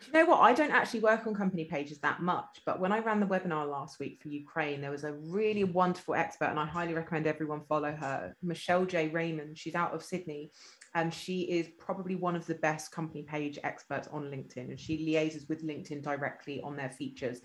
[0.08, 0.40] You know what?
[0.40, 3.70] I don't actually work on company pages that much, but when I ran the webinar
[3.70, 7.62] last week for Ukraine, there was a really wonderful expert, and I highly recommend everyone
[7.68, 9.08] follow her, Michelle J.
[9.08, 9.58] Raymond.
[9.58, 10.52] She's out of Sydney,
[10.94, 14.70] and she is probably one of the best company page experts on LinkedIn.
[14.70, 17.42] And she liaises with LinkedIn directly on their features.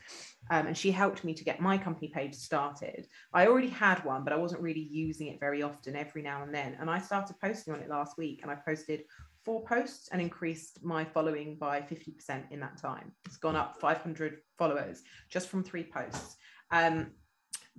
[0.51, 3.09] Um, and she helped me to get my company page started.
[3.33, 6.55] I already had one, but I wasn't really using it very often, every now and
[6.55, 6.77] then.
[6.79, 9.03] And I started posting on it last week, and I posted
[9.45, 13.13] four posts and increased my following by 50% in that time.
[13.25, 16.37] It's gone up 500 followers just from three posts.
[16.71, 17.13] Um,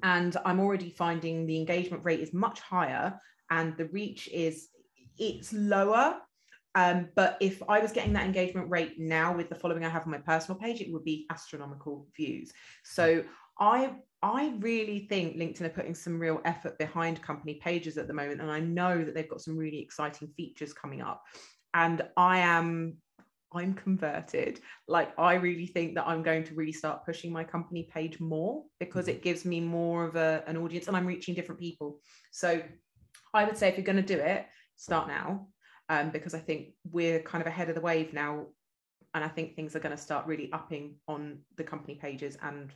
[0.03, 3.19] and I'm already finding the engagement rate is much higher
[3.49, 4.69] and the reach is
[5.17, 6.17] it's lower.
[6.73, 10.03] Um, but if I was getting that engagement rate now with the following I have
[10.03, 12.51] on my personal page, it would be astronomical views.
[12.83, 13.23] So
[13.59, 13.93] I
[14.23, 18.39] I really think LinkedIn are putting some real effort behind company pages at the moment,
[18.39, 21.23] and I know that they've got some really exciting features coming up.
[21.73, 22.97] And I am
[23.53, 24.59] I'm converted.
[24.87, 28.63] Like I really think that I'm going to really start pushing my company page more
[28.79, 31.99] because it gives me more of a, an audience and I'm reaching different people.
[32.31, 32.61] So
[33.33, 34.45] I would say if you're going to do it,
[34.77, 35.47] start now
[35.89, 38.47] um, because I think we're kind of ahead of the wave now.
[39.13, 42.37] And I think things are going to start really upping on the company pages.
[42.41, 42.71] And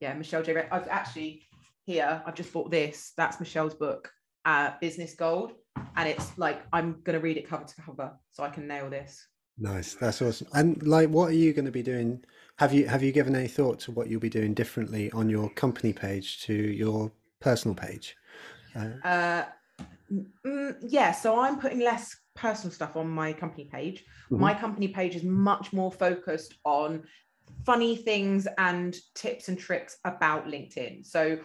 [0.00, 0.66] yeah, Michelle J.
[0.72, 1.42] I've actually
[1.84, 3.12] here, I've just bought this.
[3.16, 4.10] That's Michelle's book,
[4.44, 5.52] uh, Business Gold.
[5.96, 8.90] And it's like, I'm going to read it cover to cover so I can nail
[8.90, 9.26] this.
[9.58, 9.94] Nice.
[9.94, 10.46] That's awesome.
[10.54, 12.24] And like, what are you going to be doing?
[12.56, 15.50] Have you, have you given any thought to what you'll be doing differently on your
[15.50, 18.16] company page to your personal page?
[18.74, 19.44] Uh, uh
[20.44, 24.04] Mm, yeah, so I'm putting less personal stuff on my company page.
[24.30, 24.40] Mm-hmm.
[24.40, 27.04] My company page is much more focused on
[27.64, 31.06] funny things and tips and tricks about LinkedIn.
[31.06, 31.38] So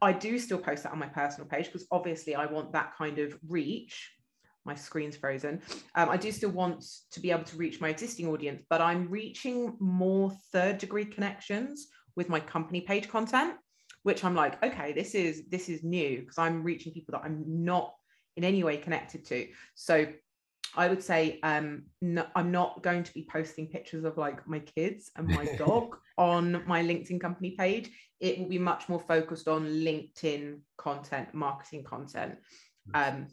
[0.00, 3.18] I do still post that on my personal page because obviously I want that kind
[3.18, 4.10] of reach.
[4.66, 5.60] My screen's frozen.
[5.94, 9.10] Um, I do still want to be able to reach my existing audience, but I'm
[9.10, 13.56] reaching more third degree connections with my company page content
[14.04, 17.42] which I'm like, okay, this is this is new because I'm reaching people that I'm
[17.46, 17.92] not
[18.36, 19.48] in any way connected to.
[19.74, 20.06] So
[20.76, 24.60] I would say um, no, I'm not going to be posting pictures of like my
[24.60, 27.90] kids and my dog on my LinkedIn company page.
[28.20, 32.36] It will be much more focused on LinkedIn content, marketing content.
[32.92, 33.26] Um,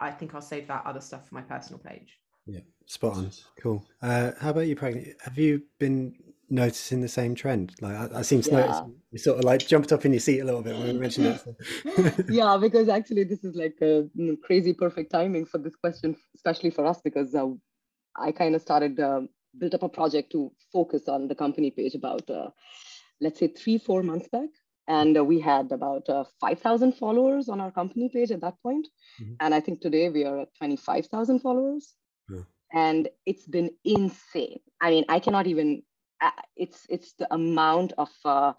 [0.00, 2.18] I think I'll save that other stuff for my personal page.
[2.46, 3.30] Yeah, spot on.
[3.60, 3.84] Cool.
[4.02, 5.14] Uh, how about you, Pragya?
[5.22, 6.14] Have you been
[6.50, 7.74] noticing the same trend?
[7.80, 8.56] Like I, I seem to yeah.
[8.60, 8.80] notice
[9.12, 11.26] you sort of like jumped up in your seat a little bit when we mentioned
[11.26, 11.40] it.
[11.40, 12.24] So.
[12.28, 14.08] yeah, because actually this is like a
[14.42, 17.48] crazy perfect timing for this question, especially for us because uh,
[18.16, 19.22] I kind of started uh,
[19.58, 22.50] built up a project to focus on the company page about uh,
[23.20, 24.48] let's say three four months back.
[24.88, 28.88] And uh, we had about uh, 5,000 followers on our company page at that point.
[29.22, 29.34] Mm-hmm.
[29.38, 31.94] And I think today we are at 25,000 followers.
[32.28, 32.40] Yeah.
[32.72, 34.58] And it's been insane.
[34.80, 35.82] I mean, I cannot even
[36.56, 38.52] it's it's the amount of uh,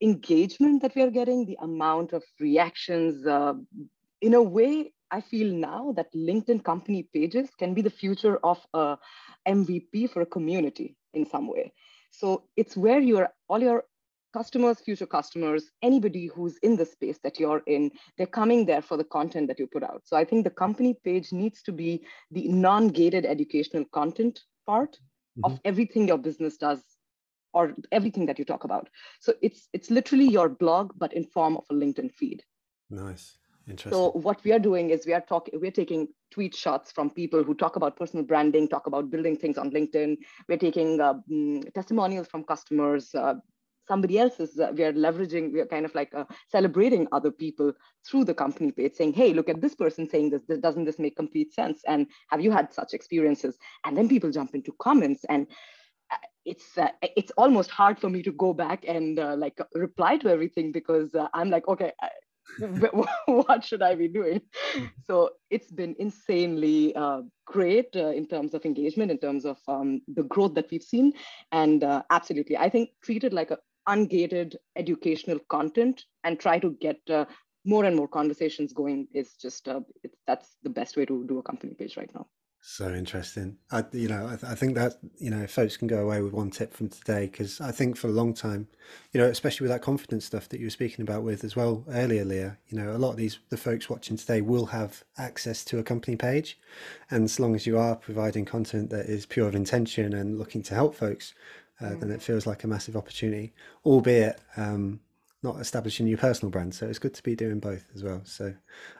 [0.00, 3.26] engagement that we are getting, the amount of reactions.
[3.26, 3.54] Uh,
[4.20, 8.58] in a way, I feel now that LinkedIn company pages can be the future of
[8.74, 8.96] a
[9.48, 11.72] MVP for a community in some way.
[12.10, 13.84] So it's where your all your
[14.32, 18.96] customers, future customers, anybody who's in the space that you're in, they're coming there for
[18.96, 20.02] the content that you put out.
[20.04, 24.96] So I think the company page needs to be the non-gated educational content part
[25.38, 25.44] mm-hmm.
[25.44, 26.82] of everything your business does
[27.52, 28.88] or everything that you talk about.
[29.20, 32.42] So it's it's literally your blog, but in form of a LinkedIn feed.
[32.90, 33.36] Nice.
[33.68, 33.92] Interesting.
[33.92, 37.44] So what we are doing is we are talking, we're taking tweet shots from people
[37.44, 40.16] who talk about personal branding, talk about building things on LinkedIn.
[40.48, 41.14] We're taking uh,
[41.74, 43.34] testimonials from customers, uh,
[43.90, 44.58] somebody else's.
[44.58, 46.24] Uh, we are leveraging, we are kind of like uh,
[46.56, 47.72] celebrating other people
[48.06, 50.44] through the company page, saying, "Hey, look at this person saying this.
[50.48, 50.60] this.
[50.66, 51.82] Doesn't this make complete sense?
[51.92, 55.46] And have you had such experiences?" And then people jump into comments and
[56.14, 60.16] uh, it's uh, it's almost hard for me to go back and uh, like reply
[60.18, 61.92] to everything because uh, I'm like okay
[63.26, 64.40] what should I be doing?
[65.06, 70.00] So it's been insanely uh, great uh, in terms of engagement, in terms of um,
[70.08, 71.12] the growth that we've seen.
[71.52, 76.98] And uh, absolutely, I think treated like a ungated educational content and try to get
[77.08, 77.24] uh,
[77.64, 79.80] more and more conversations going is just, uh,
[80.26, 82.26] that's the best way to do a company page right now.
[82.62, 83.56] So interesting.
[83.70, 86.50] I, you know, I, I, think that you know, folks can go away with one
[86.50, 88.68] tip from today because I think for a long time,
[89.12, 91.84] you know, especially with that confidence stuff that you were speaking about with as well
[91.88, 92.50] earlier, Lea.
[92.68, 95.82] You know, a lot of these the folks watching today will have access to a
[95.82, 96.58] company page,
[97.10, 100.62] and as long as you are providing content that is pure of intention and looking
[100.64, 101.32] to help folks,
[101.80, 102.00] uh, mm.
[102.00, 103.52] then it feels like a massive opportunity.
[103.84, 105.00] Albeit, um,
[105.42, 106.74] not establishing your personal brand.
[106.74, 108.20] So it's good to be doing both as well.
[108.24, 108.54] So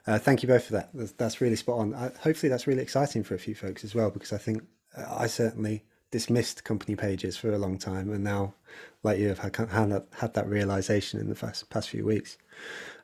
[0.06, 0.90] uh, thank you both for that.
[0.94, 1.94] That's, that's really spot on.
[1.94, 4.64] I, hopefully that's really exciting for a few folks as well, because I think
[4.96, 8.10] uh, I certainly dismissed company pages for a long time.
[8.10, 8.54] And now,
[9.02, 12.38] like you have had, had, had that realization in the past, past few weeks.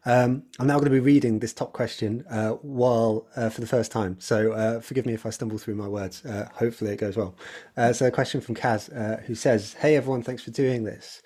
[0.08, 3.66] Um, I'm now going to be reading this top question uh, while uh, for the
[3.66, 4.16] first time.
[4.20, 6.24] So uh, forgive me if I stumble through my words.
[6.24, 7.34] Uh, hopefully it goes well.
[7.76, 11.22] Uh, so a question from Kaz uh, who says, "Hey everyone, thanks for doing this.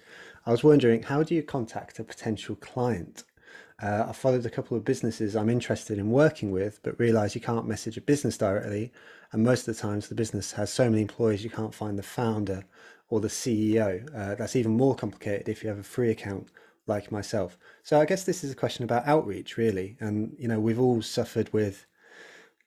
[0.46, 3.24] I was wondering, how do you contact a potential client?
[3.82, 7.66] I followed a couple of businesses I'm interested in working with, but realize you can't
[7.66, 8.92] message a business directly.
[9.32, 12.02] And most of the times, the business has so many employees, you can't find the
[12.02, 12.64] founder
[13.08, 14.06] or the CEO.
[14.36, 16.48] That's even more complicated if you have a free account
[16.90, 17.56] like myself.
[17.82, 19.96] So I guess this is a question about outreach, really.
[20.00, 21.86] And, you know, we've all suffered with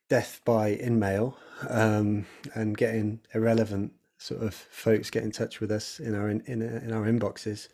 [0.10, 1.36] death by InMail
[1.70, 6.42] um, and getting irrelevant sort of folks get in touch with us in our in,
[6.48, 7.68] in, in our inboxes.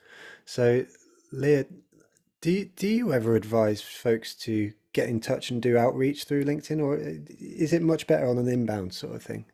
[0.46, 0.86] So,
[1.32, 1.66] Lea,
[2.42, 6.46] do you, do you ever advise folks to get in touch and do outreach through
[6.46, 9.46] LinkedIn, or is it much better on an inbound sort of thing?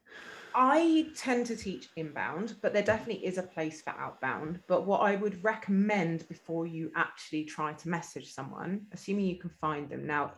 [0.56, 4.62] I tend to teach inbound, but there definitely is a place for outbound.
[4.68, 9.50] But what I would recommend before you actually try to message someone, assuming you can
[9.50, 10.32] find them now,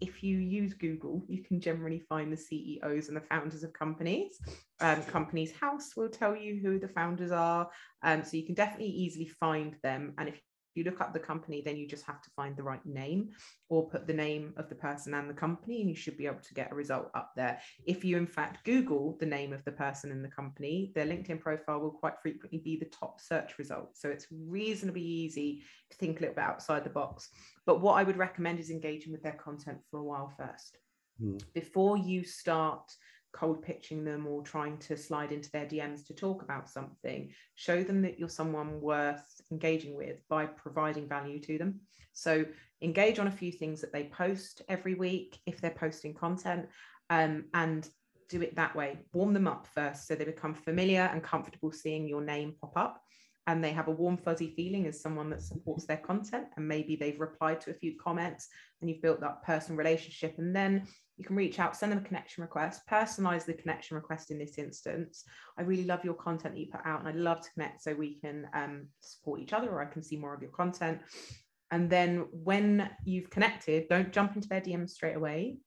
[0.00, 4.38] if you use Google, you can generally find the CEOs and the founders of companies.
[4.80, 7.68] Um, Companies House will tell you who the founders are.
[8.02, 10.14] Um, so you can definitely easily find them.
[10.18, 10.40] And if
[10.76, 13.30] you look up the company, then you just have to find the right name
[13.68, 16.40] or put the name of the person and the company, and you should be able
[16.40, 17.60] to get a result up there.
[17.86, 21.40] If you, in fact, Google the name of the person in the company, their LinkedIn
[21.40, 23.96] profile will quite frequently be the top search result.
[23.96, 27.30] So it's reasonably easy to think a little bit outside the box.
[27.64, 30.78] But what I would recommend is engaging with their content for a while first.
[31.22, 31.42] Mm.
[31.54, 32.92] Before you start
[33.36, 37.82] cold pitching them or trying to slide into their DMs to talk about something, show
[37.82, 41.80] them that you're someone worth engaging with by providing value to them.
[42.12, 42.44] So
[42.82, 46.66] engage on a few things that they post every week if they're posting content
[47.10, 47.88] um, and
[48.28, 48.98] do it that way.
[49.12, 53.02] Warm them up first so they become familiar and comfortable seeing your name pop up
[53.46, 56.96] and they have a warm fuzzy feeling as someone that supports their content and maybe
[56.96, 58.48] they've replied to a few comments
[58.80, 62.02] and you've built that personal relationship and then you can reach out send them a
[62.02, 65.24] connection request personalize the connection request in this instance
[65.58, 67.94] i really love your content that you put out and i'd love to connect so
[67.94, 71.00] we can um, support each other or i can see more of your content
[71.70, 75.58] and then when you've connected don't jump into their dms straight away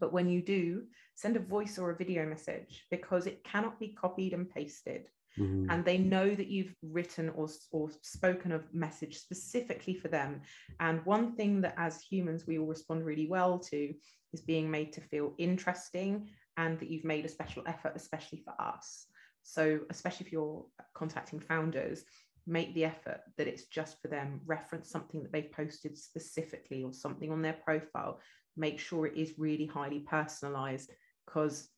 [0.00, 0.82] but when you do
[1.14, 5.70] send a voice or a video message because it cannot be copied and pasted Mm-hmm.
[5.70, 10.40] and they know that you've written or, or spoken a message specifically for them.
[10.80, 13.94] And one thing that as humans we all respond really well to
[14.32, 18.54] is being made to feel interesting and that you've made a special effort, especially for
[18.60, 19.06] us.
[19.42, 20.64] So, especially if you're
[20.94, 22.04] contacting founders,
[22.46, 24.40] make the effort that it's just for them.
[24.46, 28.20] Reference something that they've posted specifically or something on their profile.
[28.56, 30.90] Make sure it is really highly personalized
[31.26, 31.68] because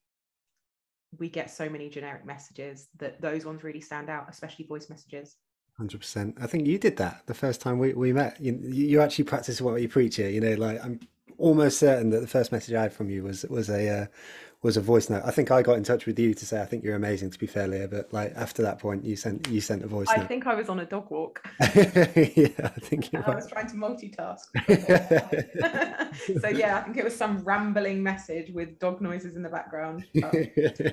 [1.19, 5.37] we get so many generic messages that those ones really stand out, especially voice messages.
[5.77, 6.37] Hundred percent.
[6.41, 8.41] I think you did that the first time we, we met.
[8.41, 10.29] You, you actually practice what you preach here.
[10.29, 11.01] You know, like I'm
[11.41, 14.07] almost certain that the first message I had from you was was a uh,
[14.63, 15.23] was a voice note.
[15.25, 17.31] I think I got in touch with you to say I think you're amazing.
[17.31, 20.09] To be fair, Lea, but like after that point, you sent you sent a voice
[20.09, 20.17] note.
[20.17, 20.29] I note.
[20.29, 21.43] think I was on a dog walk.
[21.61, 24.45] yeah, I think you I was trying to multitask.
[26.41, 30.05] so yeah, I think it was some rambling message with dog noises in the background.
[30.15, 30.35] But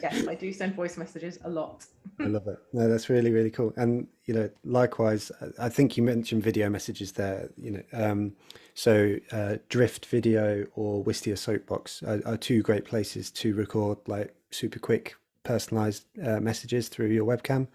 [0.01, 1.86] yes, I do send voice messages a lot.
[2.19, 2.57] I love it.
[2.71, 3.73] No, that's really, really cool.
[3.75, 7.49] And you know, likewise, I- I think you mentioned video messages there.
[7.57, 8.33] You know, um,
[8.77, 14.35] so uh, Drift Video or Wistia Soapbox are, are two great places to record like
[14.51, 17.67] super quick, personalized uh, messages through your webcam.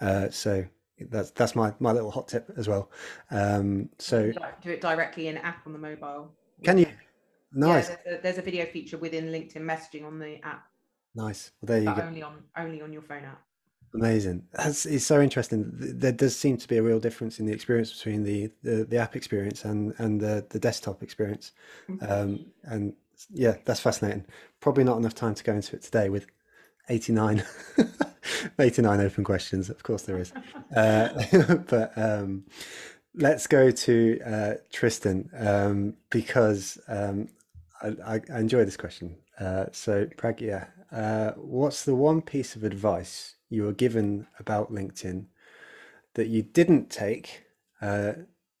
[0.00, 0.64] Uh, so
[1.10, 2.88] that's that's my my little hot tip as well.
[3.32, 4.30] Um, so
[4.62, 6.30] do it directly in app on the mobile.
[6.62, 6.86] can you?
[6.86, 6.92] Yeah,
[7.56, 10.66] Nice, there's, a, there's a video feature within LinkedIn messaging on the app,
[11.16, 11.50] nice.
[11.60, 12.02] Well, there you but go.
[12.02, 13.42] only on only on your phone app.
[13.94, 14.42] Amazing.
[14.52, 15.70] That's it's so interesting.
[15.72, 18.96] There does seem to be a real difference in the experience between the the, the
[18.98, 21.52] app experience and and the the desktop experience.
[22.00, 22.94] Um, and
[23.30, 24.24] yeah, that's fascinating.
[24.60, 26.26] Probably not enough time to go into it today with
[26.88, 27.44] 89
[28.58, 29.70] 89 open questions.
[29.70, 30.32] Of course there is.
[30.74, 32.44] Uh, but um,
[33.14, 37.28] let's go to uh, Tristan um, because um,
[37.80, 39.14] I, I, I enjoy this question.
[39.38, 45.26] Uh, so, Pragya, uh, what's the one piece of advice you were given about LinkedIn
[46.14, 47.44] that you didn't take
[47.80, 48.12] uh,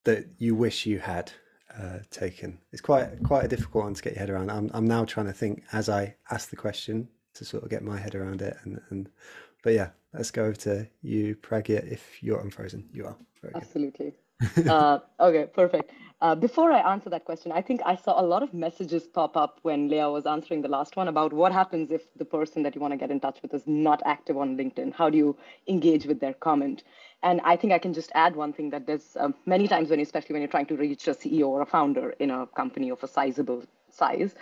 [0.04, 1.32] that you wish you had
[1.78, 2.58] uh, taken?
[2.72, 4.50] It's quite quite a difficult one to get your head around.
[4.50, 7.82] I'm I'm now trying to think as I ask the question to sort of get
[7.82, 8.56] my head around it.
[8.64, 9.08] And, and
[9.62, 11.90] but yeah, let's go over to you, Pragya.
[11.90, 13.16] If you're unfrozen, you are.
[13.42, 13.68] Very good.
[14.68, 15.90] Uh, okay, perfect.
[16.20, 19.36] Uh, before I answer that question, I think I saw a lot of messages pop
[19.36, 22.74] up when Lea was answering the last one about what happens if the person that
[22.74, 24.94] you want to get in touch with is not active on LinkedIn.
[24.94, 25.36] How do you
[25.68, 26.82] engage with their comment?
[27.22, 30.00] And I think I can just add one thing that there's um, many times when,
[30.00, 33.02] especially when you're trying to reach a CEO or a founder in a company of
[33.02, 34.34] a sizable size,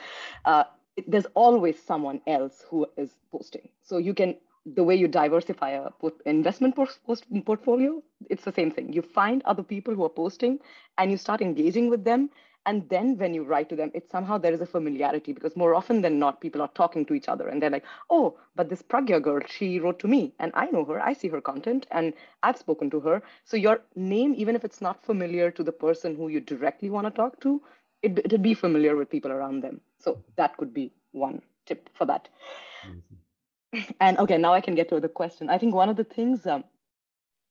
[0.44, 0.64] uh,
[1.06, 3.68] there's always someone else who is posting.
[3.82, 5.90] So you can the way you diversify a
[6.24, 8.92] investment portfolio, it's the same thing.
[8.92, 10.58] You find other people who are posting
[10.98, 12.30] and you start engaging with them.
[12.64, 15.74] And then when you write to them, it's somehow there is a familiarity because more
[15.74, 18.82] often than not, people are talking to each other and they're like, oh, but this
[18.82, 22.12] Pragya girl, she wrote to me and I know her, I see her content and
[22.44, 23.20] I've spoken to her.
[23.44, 27.08] So your name, even if it's not familiar to the person who you directly want
[27.08, 27.60] to talk to,
[28.02, 29.80] it, it'll be familiar with people around them.
[29.98, 32.28] So that could be one tip for that.
[34.00, 35.48] And okay, now I can get to the question.
[35.48, 36.64] I think one of the things um,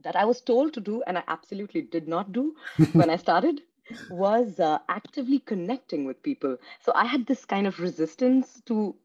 [0.03, 2.55] that I was told to do, and I absolutely did not do
[2.93, 3.62] when I started,
[4.10, 6.57] was uh, actively connecting with people.
[6.79, 8.95] So I had this kind of resistance to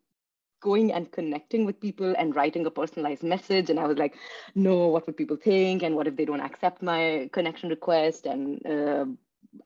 [0.60, 3.70] going and connecting with people and writing a personalized message.
[3.70, 4.16] And I was like,
[4.54, 5.82] no, what would people think?
[5.82, 8.26] And what if they don't accept my connection request?
[8.26, 9.06] And uh,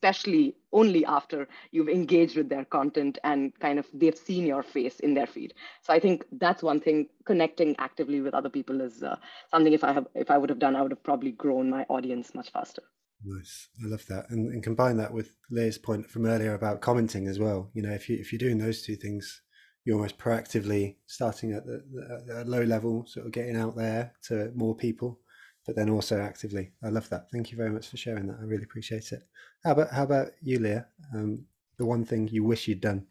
[0.00, 4.98] especially only after you've engaged with their content and kind of they've seen your face
[5.00, 5.52] in their feed.
[5.82, 9.16] So i think that's one thing connecting actively with other people is uh,
[9.50, 11.84] something if i have if i would have done i would have probably grown my
[11.88, 12.82] audience much faster.
[13.22, 17.26] Nice, I love that, and, and combine that with Lea's point from earlier about commenting
[17.28, 17.70] as well.
[17.74, 19.42] You know, if you if you're doing those two things,
[19.84, 21.82] you're almost proactively starting at the,
[22.26, 25.20] the low level, sort of getting out there to more people,
[25.66, 26.72] but then also actively.
[26.82, 27.30] I love that.
[27.30, 28.38] Thank you very much for sharing that.
[28.40, 29.22] I really appreciate it.
[29.64, 30.80] How about how about you, Lea?
[31.14, 31.44] Um,
[31.76, 33.06] the one thing you wish you'd done.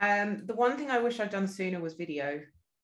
[0.00, 2.40] Um, the one thing I wish I'd done sooner was video.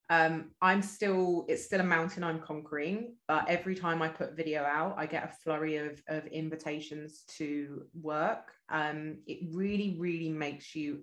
[0.09, 4.62] Um, I'm still, it's still a mountain I'm conquering, but every time I put video
[4.62, 8.53] out, I get a flurry of, of invitations to work.
[8.69, 11.01] Um, it really, really makes you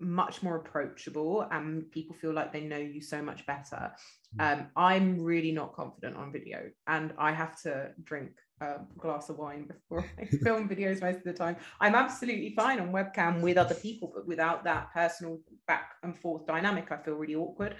[0.00, 3.92] much more approachable and people feel like they know you so much better.
[4.40, 9.38] Um, I'm really not confident on video and I have to drink a glass of
[9.38, 11.56] wine before I film videos most of the time.
[11.80, 16.46] I'm absolutely fine on webcam with other people, but without that personal back and forth
[16.46, 17.76] dynamic, I feel really awkward.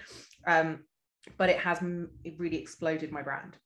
[0.47, 0.83] Um,
[1.37, 1.81] but it has
[2.23, 3.57] it really exploded my brand.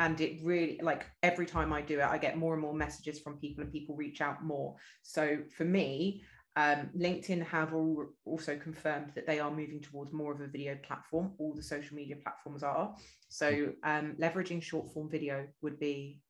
[0.00, 3.20] And it really, like every time I do it, I get more and more messages
[3.20, 4.74] from people and people reach out more.
[5.02, 6.24] So for me,
[6.56, 10.76] um, LinkedIn have all, also confirmed that they are moving towards more of a video
[10.86, 11.32] platform.
[11.38, 12.94] All the social media platforms are.
[13.28, 16.22] So um, leveraging short form video would be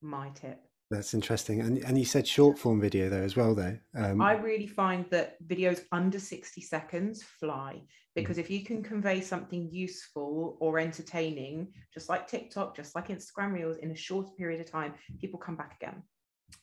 [0.00, 0.60] my tip.
[0.90, 1.60] That's interesting.
[1.60, 3.78] And and you said short form video though as well though.
[3.94, 7.84] Um, I really find that videos under 60 seconds fly mm.
[8.14, 13.52] because if you can convey something useful or entertaining, just like TikTok, just like Instagram
[13.52, 16.02] Reels, in a shorter period of time, people come back again.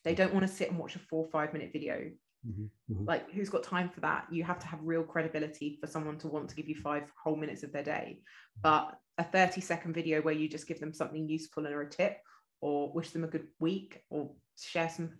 [0.04, 2.10] They don't want to sit and watch a four or five minute video.
[2.48, 3.04] Mm-hmm, mm-hmm.
[3.04, 4.26] Like, who's got time for that?
[4.30, 7.36] You have to have real credibility for someone to want to give you five whole
[7.36, 8.20] minutes of their day.
[8.62, 11.90] But a 30 second video where you just give them something useful and or a
[11.90, 12.18] tip
[12.60, 15.10] or wish them a good week or share some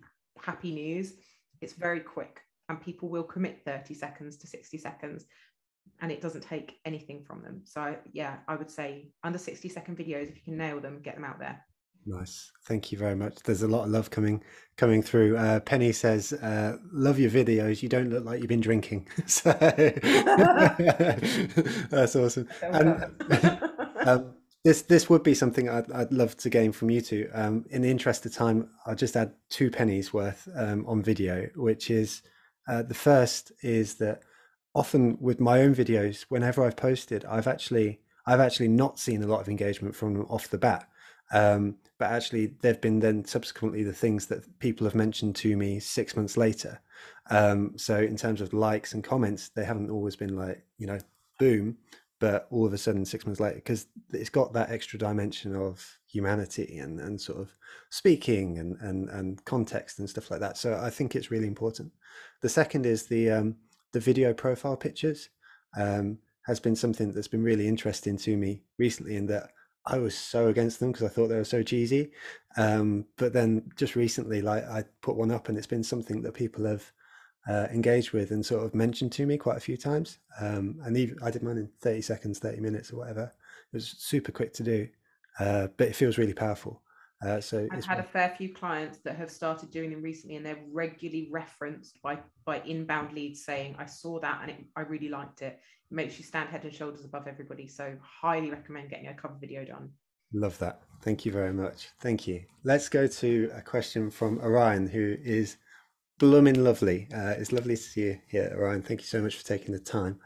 [0.41, 1.13] happy news,
[1.61, 5.25] it's very quick and people will commit 30 seconds to 60 seconds
[6.01, 7.61] and it doesn't take anything from them.
[7.65, 11.15] So, yeah, I would say under 60 second videos, if you can nail them, get
[11.15, 11.65] them out there.
[12.09, 13.35] Nice, thank you very much.
[13.43, 14.43] There's a lot of love coming
[14.77, 15.37] coming through.
[15.37, 17.83] Uh, Penny says, uh, "Love your videos.
[17.83, 19.51] You don't look like you've been drinking." so
[21.91, 22.49] that's awesome.
[22.63, 23.05] And,
[24.07, 24.33] um,
[24.63, 27.29] this this would be something I'd, I'd love to gain from you two.
[27.31, 31.47] Um, in the interest of time, I'll just add two pennies worth um, on video,
[31.55, 32.23] which is
[32.67, 34.21] uh, the first is that
[34.73, 39.27] often with my own videos, whenever I've posted, I've actually I've actually not seen a
[39.27, 40.87] lot of engagement from them off the bat.
[41.31, 45.79] Um, but actually, they've been then subsequently the things that people have mentioned to me
[45.79, 46.81] six months later.
[47.29, 50.99] Um, so in terms of likes and comments, they haven't always been like you know
[51.37, 51.77] boom
[52.19, 55.97] but all of a sudden six months later because it's got that extra dimension of
[56.05, 57.49] humanity and, and sort of
[57.89, 60.57] speaking and, and, and context and stuff like that.
[60.57, 61.93] So i think it's really important.
[62.41, 63.55] The second is the um,
[63.93, 65.29] the video profile pictures.
[65.77, 69.51] Um, has been something that's been really interesting to me recently in that
[69.85, 72.11] i was so against them because i thought they were so cheesy
[72.57, 76.33] um, but then just recently like i put one up and it's been something that
[76.33, 76.91] people have
[77.49, 80.19] uh, engaged with and sort of mentioned to me quite a few times.
[80.39, 83.23] Um, and even I did mine in 30 seconds, 30 minutes or whatever.
[83.23, 84.87] It was super quick to do,
[85.39, 86.81] uh, but it feels really powerful.
[87.25, 90.45] Uh, so I've had a fair few clients that have started doing them recently, and
[90.45, 95.09] they're regularly referenced by by inbound leads saying, "I saw that and it, I really
[95.09, 95.59] liked it."
[95.91, 97.67] Makes you stand head and shoulders above everybody.
[97.67, 99.89] So highly recommend getting a cover video done.
[100.33, 100.81] Love that.
[101.01, 101.89] Thank you very much.
[102.01, 102.43] Thank you.
[102.63, 105.57] Let's go to a question from Orion, who is
[106.19, 107.07] blooming lovely.
[107.13, 108.83] Uh, it's lovely to see you here, Ryan.
[108.83, 110.19] Thank you so much for taking the time.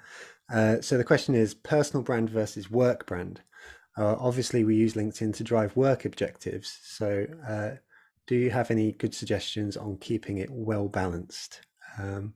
[0.52, 3.42] Uh, so the question is personal brand versus work brand.
[3.98, 6.80] Uh, obviously, we use LinkedIn to drive work objectives.
[6.84, 7.78] So, uh,
[8.26, 11.62] do you have any good suggestions on keeping it well balanced?
[12.00, 12.34] Um,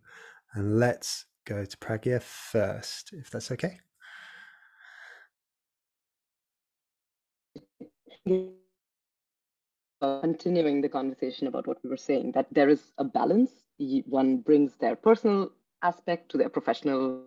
[0.54, 3.80] and let's go to Pragya first, if that's okay.
[10.02, 13.52] continuing the conversation about what we were saying, that there is a balance.
[14.06, 17.24] One brings their personal aspect to their professional.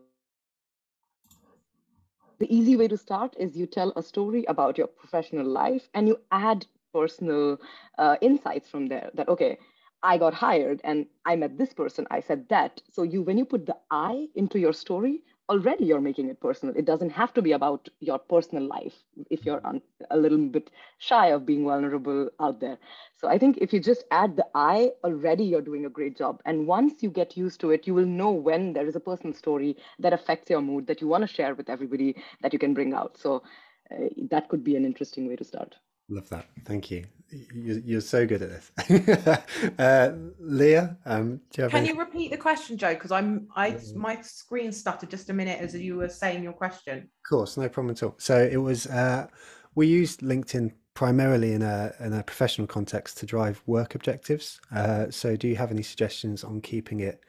[2.39, 6.09] The easy way to start is you tell a story about your professional life and
[6.09, 7.59] you add personal
[7.99, 9.59] uh, insights from there that, okay,
[10.03, 12.83] I got hired and I met this person, I said that.
[12.91, 16.77] So you when you put the I into your story, already you're making it personal.
[16.77, 18.95] It doesn't have to be about your personal life
[19.31, 22.79] if you're un- a little bit shy of being vulnerable out there.
[23.17, 26.41] So I think if you just add the I, already you're doing a great job.
[26.45, 29.35] And once you get used to it, you will know when there is a personal
[29.35, 32.75] story that affects your mood that you want to share with everybody that you can
[32.75, 33.17] bring out.
[33.19, 33.43] So
[33.91, 35.77] uh, that could be an interesting way to start.
[36.11, 36.47] Love that.
[36.65, 37.07] Thank you.
[37.55, 39.39] You're, so good at this.
[39.79, 41.89] uh, Lea, um, you can any...
[41.89, 42.95] you repeat the question, Joe?
[42.95, 46.99] Because I'm, I, my screen stuttered just a minute as you were saying your question.
[46.99, 48.17] Of course, no problem at all.
[48.19, 49.29] So it was, uh,
[49.77, 54.61] we used LinkedIn primarily in a in a professional context to drive work objectives.
[54.75, 57.25] Uh, so, do you have any suggestions on keeping it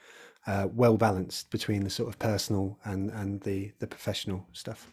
[0.48, 4.92] uh, well balanced between the sort of personal and and the the professional stuff?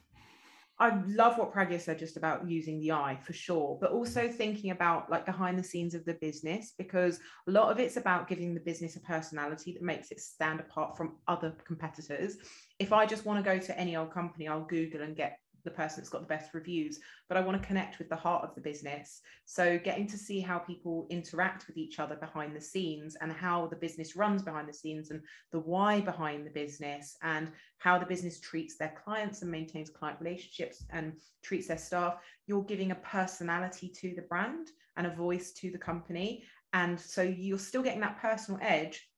[0.81, 4.37] I love what Pragya said just about using the I for sure, but also mm-hmm.
[4.37, 7.19] thinking about like behind the scenes of the business because
[7.49, 10.97] a lot of it's about giving the business a personality that makes it stand apart
[10.97, 12.37] from other competitors.
[12.79, 15.77] If I just want to go to any old company, I'll Google and get the
[15.77, 16.99] person that's got the best reviews,
[17.29, 19.21] but I want to connect with the heart of the business.
[19.45, 23.67] So getting to see how people interact with each other behind the scenes and how
[23.67, 25.21] the business runs behind the scenes and
[25.53, 30.19] the why behind the business and how the business treats their clients and maintains client
[30.21, 31.13] relationships and
[31.43, 32.17] treats their staff,
[32.47, 36.45] you're giving a personality to the brand and a voice to the company.
[36.73, 39.09] And so you're still getting that personal edge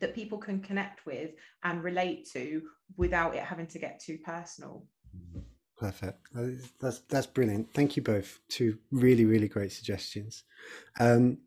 [0.00, 1.30] that people can connect with
[1.62, 2.62] and relate to
[2.96, 4.86] without it having to get too personal.
[5.16, 5.40] Mm-hmm.
[5.80, 6.18] Perfect.
[6.78, 7.72] That's that's brilliant.
[7.72, 8.38] Thank you both.
[8.50, 10.44] Two really really great suggestions.
[11.00, 11.38] Um,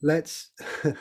[0.00, 0.52] let's.
[0.84, 0.96] there's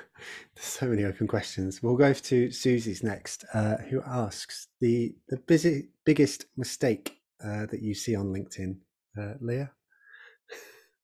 [0.57, 1.83] so many open questions.
[1.83, 7.83] We'll go to Susie's next, uh, who asks the the busy, biggest mistake uh, that
[7.83, 8.77] you see on LinkedIn.
[9.15, 9.67] Uh, Lea.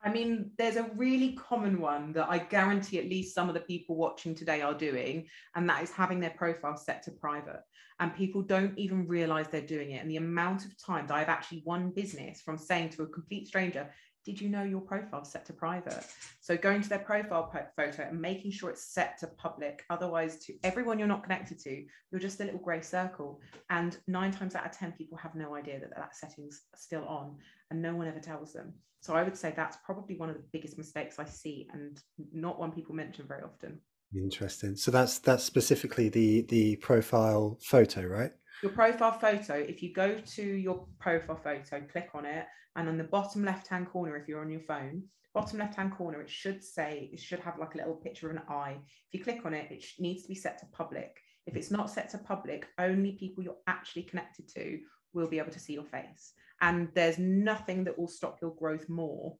[0.01, 3.61] I mean, there's a really common one that I guarantee at least some of the
[3.61, 7.61] people watching today are doing, and that is having their profile set to private.
[7.99, 10.01] And people don't even realize they're doing it.
[10.01, 13.89] And the amount of times I've actually won business from saying to a complete stranger,
[14.29, 16.05] did you know your profile set to private?
[16.39, 19.83] So going to their profile photo and making sure it's set to public.
[19.89, 23.41] Otherwise, to everyone you're not connected to, you're just a little grey circle.
[23.71, 27.37] And nine times out of 10, people have no idea that that setting's still on
[27.71, 28.73] and no one ever tells them.
[29.01, 31.99] So I would say that's probably one of the biggest mistakes I see and
[32.31, 33.79] not one people mention very often.
[34.15, 34.75] Interesting.
[34.75, 38.31] So that's that's specifically the the profile photo, right?
[38.61, 42.45] Your profile photo, if you go to your profile photo, click on it,
[42.75, 45.03] and on the bottom left hand corner, if you're on your phone,
[45.33, 48.35] bottom left hand corner, it should say, it should have like a little picture of
[48.35, 48.75] an eye.
[48.77, 51.15] If you click on it, it needs to be set to public.
[51.45, 54.79] If it's not set to public, only people you're actually connected to
[55.13, 56.33] will be able to see your face.
[56.61, 59.37] And there's nothing that will stop your growth more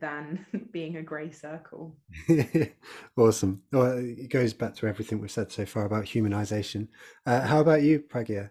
[0.00, 1.96] than being a grey circle.
[3.16, 3.62] awesome.
[3.72, 6.88] Well, it goes back to everything we've said so far about humanization.
[7.26, 8.50] Uh, how about you, Pragya?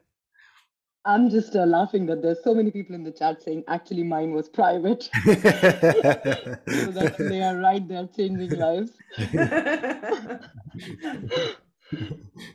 [1.03, 4.33] I'm just uh, laughing that there's so many people in the chat saying actually mine
[4.33, 5.09] was private.
[5.25, 8.91] so that they are right, they're changing lives.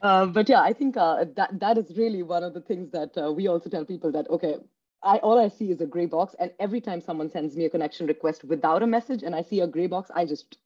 [0.03, 3.19] uh, but yeah, I think uh, that that is really one of the things that
[3.19, 4.55] uh, we also tell people that okay,
[5.07, 7.71] I all I see is a gray box, and every time someone sends me a
[7.71, 10.59] connection request without a message, and I see a gray box, I just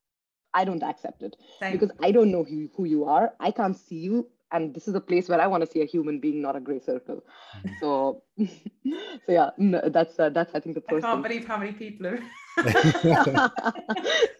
[0.54, 1.72] I don't accept it Same.
[1.72, 3.34] because I don't know who, who you are.
[3.38, 5.84] I can't see you, and this is a place where I want to see a
[5.84, 7.22] human being, not a gray circle.
[7.56, 7.74] Mm-hmm.
[7.80, 8.22] So,
[9.26, 9.50] so yeah,
[9.88, 11.04] that's uh, that's I think the person.
[11.04, 12.18] I can't believe how many people are.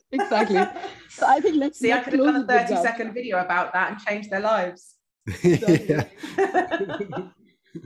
[0.13, 0.65] exactly.
[1.11, 1.91] So I think let's see.
[1.91, 4.95] Let's I could have done a thirty-second video about that and changed their lives.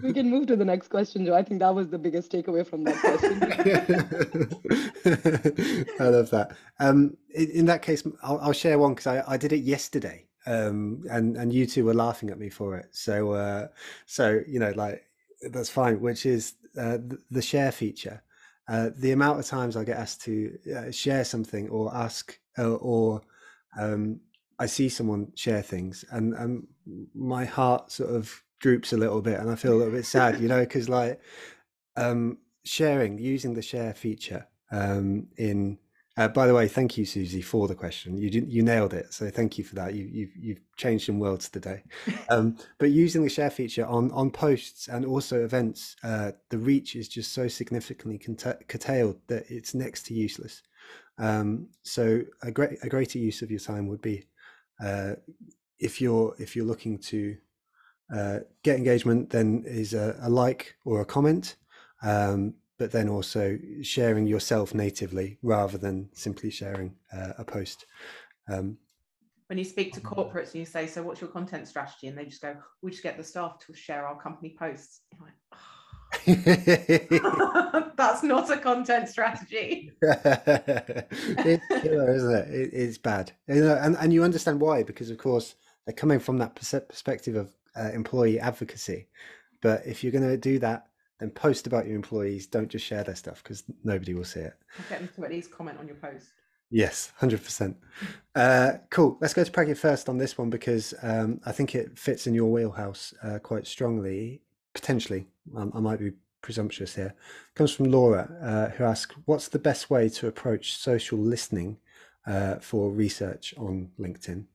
[0.03, 1.35] We can move to the next question, Joe.
[1.35, 3.43] I think that was the biggest takeaway from that question.
[6.01, 6.57] I love that.
[6.80, 10.26] Um, in, in, that case, I'll, I'll share one because I, I did it yesterday,
[10.47, 12.89] um, and and you two were laughing at me for it.
[12.93, 13.68] So uh,
[14.07, 15.05] so you know, like
[15.51, 16.01] that's fine.
[16.01, 16.99] Which is uh,
[17.30, 18.22] the, share feature.
[18.68, 22.74] Uh, the amount of times I get asked to uh, share something or ask uh,
[22.74, 23.20] or
[23.78, 24.20] um,
[24.59, 26.66] I see someone share things, and, and
[27.14, 30.41] my heart sort of droops a little bit and I feel a little bit sad,
[30.41, 31.21] you know, because like
[31.97, 35.79] um, sharing, using the share feature um, in.
[36.17, 38.17] Uh, by the way, thank you, Susie, for the question.
[38.17, 39.95] You did, you nailed it, so thank you for that.
[39.95, 41.83] You, you've you've changed some worlds today.
[42.29, 46.95] Um, but using the share feature on on posts and also events, uh, the reach
[46.95, 48.19] is just so significantly
[48.69, 50.62] curtailed that it's next to useless.
[51.19, 54.25] Um, so a great a greater use of your time would be
[54.81, 55.15] uh,
[55.81, 57.37] if you're if you're looking to
[58.13, 61.57] uh, get engagement then is a, a, like or a comment,
[62.03, 67.87] um, but then also sharing yourself natively rather than simply sharing uh, a post.
[68.49, 68.79] Um,
[69.47, 72.25] when you speak to corporates and you say, "So, what's your content strategy?" and they
[72.25, 75.59] just go, "We just get the staff to share our company posts." Like, oh.
[77.97, 79.93] That's not a content strategy.
[80.03, 82.49] it's killer, isn't it?
[82.49, 82.71] it?
[82.73, 87.37] It's bad, and and you understand why because, of course, they're coming from that perspective
[87.37, 89.09] of uh, employee advocacy.
[89.62, 90.87] But if you're going to do that,
[91.20, 92.47] then post about your employees.
[92.47, 94.55] Don't just share their stuff because nobody will see it.
[94.79, 96.29] I'll get them to at least comment on your post.
[96.70, 97.77] Yes, hundred uh, percent.
[98.91, 99.16] Cool.
[99.20, 102.35] Let's go to Pragya first on this one because um, I think it fits in
[102.35, 104.43] your wheelhouse uh, quite strongly.
[104.72, 106.12] Potentially, um, I might be
[106.43, 107.14] presumptuous here.
[107.14, 111.79] It comes from Laura, uh, who asks, "What's the best way to approach social listening
[112.27, 114.47] uh, for research on LinkedIn?"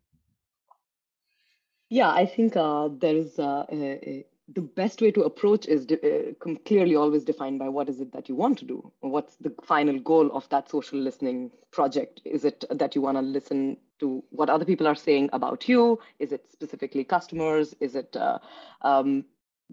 [1.90, 6.56] Yeah, I think uh, there is uh, the best way to approach is de- uh,
[6.66, 8.92] clearly always defined by what is it that you want to do.
[9.02, 12.22] What's the final goal of that social listening project?
[12.26, 16.00] Is it that you want to listen to what other people are saying about you?
[16.20, 17.76] Is it specifically customers?
[17.80, 18.40] Is it uh,
[18.82, 19.26] um,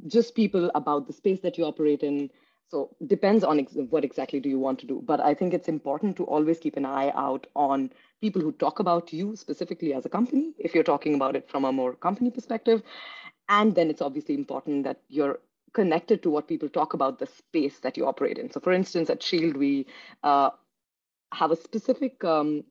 [0.07, 2.31] just people about the space that you operate in?
[2.69, 5.01] So depends on ex- what exactly do you want to do.
[5.05, 7.91] But I think it's important to always keep an eye out on
[8.21, 11.65] people who talk about you specifically as a company, if you're talking about it from
[11.65, 12.83] a more company perspective.
[13.49, 15.39] And then it's obviously important that you're
[15.73, 18.51] connected to what people talk about the space that you operate in.
[18.51, 19.87] So, for instance, at Shield, we
[20.25, 20.51] uh,
[21.33, 22.65] have a specific um,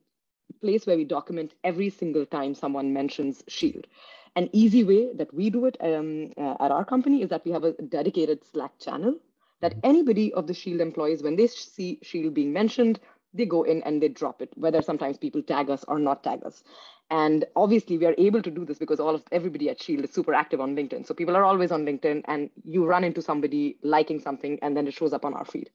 [0.60, 3.86] place where we document every single time someone mentions Shield.
[4.34, 7.52] An easy way that we do it um, uh, at our company is that we
[7.52, 9.14] have a dedicated Slack channel
[9.60, 9.80] that mm-hmm.
[9.84, 13.00] anybody of the Shield employees, when they see Shield being mentioned,
[13.34, 16.44] they go in and they drop it, whether sometimes people tag us or not tag
[16.44, 16.62] us.
[17.10, 20.12] And obviously, we are able to do this because all of everybody at Shield is
[20.12, 21.06] super active on LinkedIn.
[21.06, 24.86] So people are always on LinkedIn, and you run into somebody liking something, and then
[24.88, 25.70] it shows up on our feed.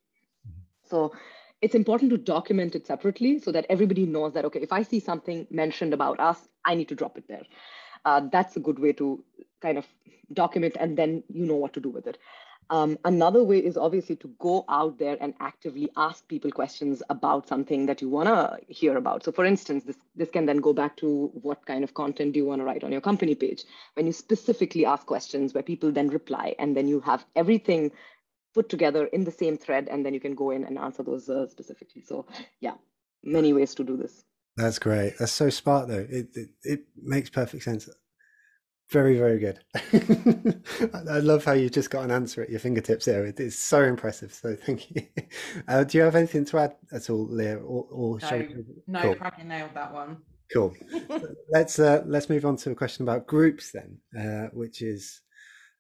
[0.48, 0.60] Mm-hmm.
[0.90, 1.14] So
[1.62, 5.00] it's important to document it separately so that everybody knows that okay if i see
[5.00, 7.44] something mentioned about us i need to drop it there
[8.06, 9.24] uh, that's a good way to
[9.62, 9.86] kind of
[10.34, 12.18] document and then you know what to do with it
[12.72, 17.46] um, another way is obviously to go out there and actively ask people questions about
[17.46, 19.26] something that you want to hear about.
[19.26, 22.40] So, for instance, this, this can then go back to what kind of content do
[22.40, 23.66] you want to write on your company page?
[23.96, 27.92] When you specifically ask questions where people then reply, and then you have everything
[28.54, 31.28] put together in the same thread, and then you can go in and answer those
[31.28, 32.04] uh, specifically.
[32.04, 32.26] So,
[32.62, 32.76] yeah,
[33.22, 34.24] many ways to do this.
[34.56, 35.16] That's great.
[35.20, 36.08] That's so smart, though.
[36.10, 37.90] It, it, it makes perfect sense.
[38.92, 39.60] Very, very good.
[40.94, 43.26] I love how you just got an answer at your fingertips there.
[43.26, 44.34] It is so impressive.
[44.34, 45.08] So thank you.
[45.68, 47.54] Uh, do you have anything to add at all, Lea?
[47.54, 48.56] Or, or no, we...
[48.88, 49.16] no, cool.
[49.16, 50.18] Pragya nailed that one.
[50.52, 50.74] Cool.
[51.52, 55.22] let's uh, let's move on to a question about groups then, uh, which is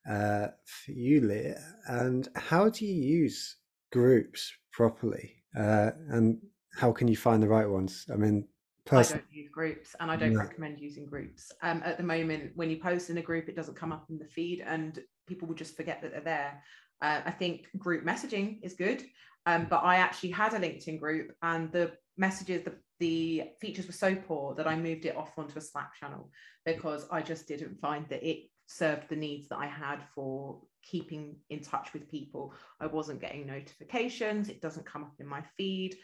[0.09, 1.55] uh, for you, Lea.
[1.88, 3.57] And how do you use
[3.91, 5.36] groups properly?
[5.57, 6.38] Uh, and
[6.76, 8.05] how can you find the right ones?
[8.12, 8.47] I mean,
[8.86, 9.17] Person.
[9.17, 10.39] I don't use groups and I don't no.
[10.39, 11.51] recommend using groups.
[11.61, 14.17] Um, at the moment, when you post in a group, it doesn't come up in
[14.17, 16.63] the feed and people will just forget that they're there.
[17.01, 19.03] Uh, I think group messaging is good,
[19.45, 23.93] um, but I actually had a LinkedIn group and the messages, the, the features were
[23.93, 26.29] so poor that I moved it off onto a Slack channel
[26.65, 31.36] because I just didn't find that it served the needs that I had for keeping
[31.49, 32.53] in touch with people.
[32.79, 35.97] I wasn't getting notifications, it doesn't come up in my feed.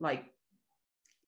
[0.00, 0.24] Like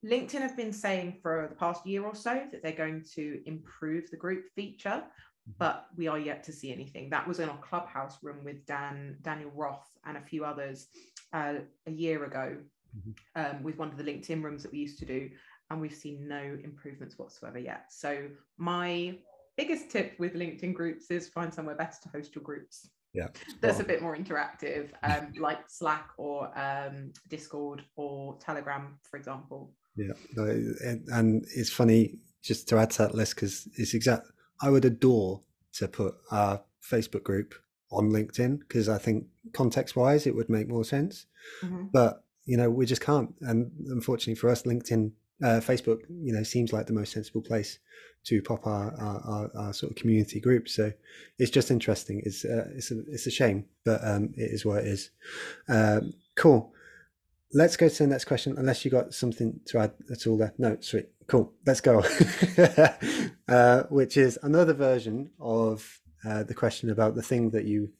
[0.04, 4.10] LinkedIn have been saying for the past year or so that they're going to improve
[4.10, 5.52] the group feature, mm-hmm.
[5.58, 7.08] but we are yet to see anything.
[7.10, 10.88] That was in our clubhouse room with Dan, Daniel Roth, and a few others
[11.32, 11.54] uh,
[11.86, 12.56] a year ago
[12.96, 13.10] mm-hmm.
[13.40, 15.30] um, with one of the LinkedIn rooms that we used to do,
[15.70, 17.84] and we've seen no improvements whatsoever yet.
[17.90, 18.26] So
[18.58, 19.16] my
[19.56, 22.88] biggest tip with LinkedIn groups is find somewhere better to host your groups.
[23.14, 23.28] Yeah,
[23.60, 29.74] that's a bit more interactive, um, like Slack or um, Discord or Telegram, for example.
[29.96, 34.26] Yeah, and, and it's funny just to add to that list because it's exact.
[34.60, 35.40] I would adore
[35.74, 37.54] to put our Facebook group
[37.90, 41.26] on LinkedIn because I think context wise it would make more sense.
[41.62, 41.86] Mm-hmm.
[41.92, 45.12] But you know we just can't, and unfortunately for us, LinkedIn,
[45.42, 47.78] uh, Facebook, you know, seems like the most sensible place
[48.24, 50.68] to pop our, our, our, our sort of community group.
[50.68, 50.92] So
[51.38, 52.22] it's just interesting.
[52.24, 55.10] It's uh, it's a it's a shame, but um, it is what it is.
[55.68, 56.72] Um, cool
[57.54, 60.54] let's go to the next question unless you got something to add at all there.
[60.58, 61.08] No sweet.
[61.26, 61.52] Cool.
[61.66, 62.02] Let's go
[63.48, 67.90] uh, which is another version of uh, the question about the thing that you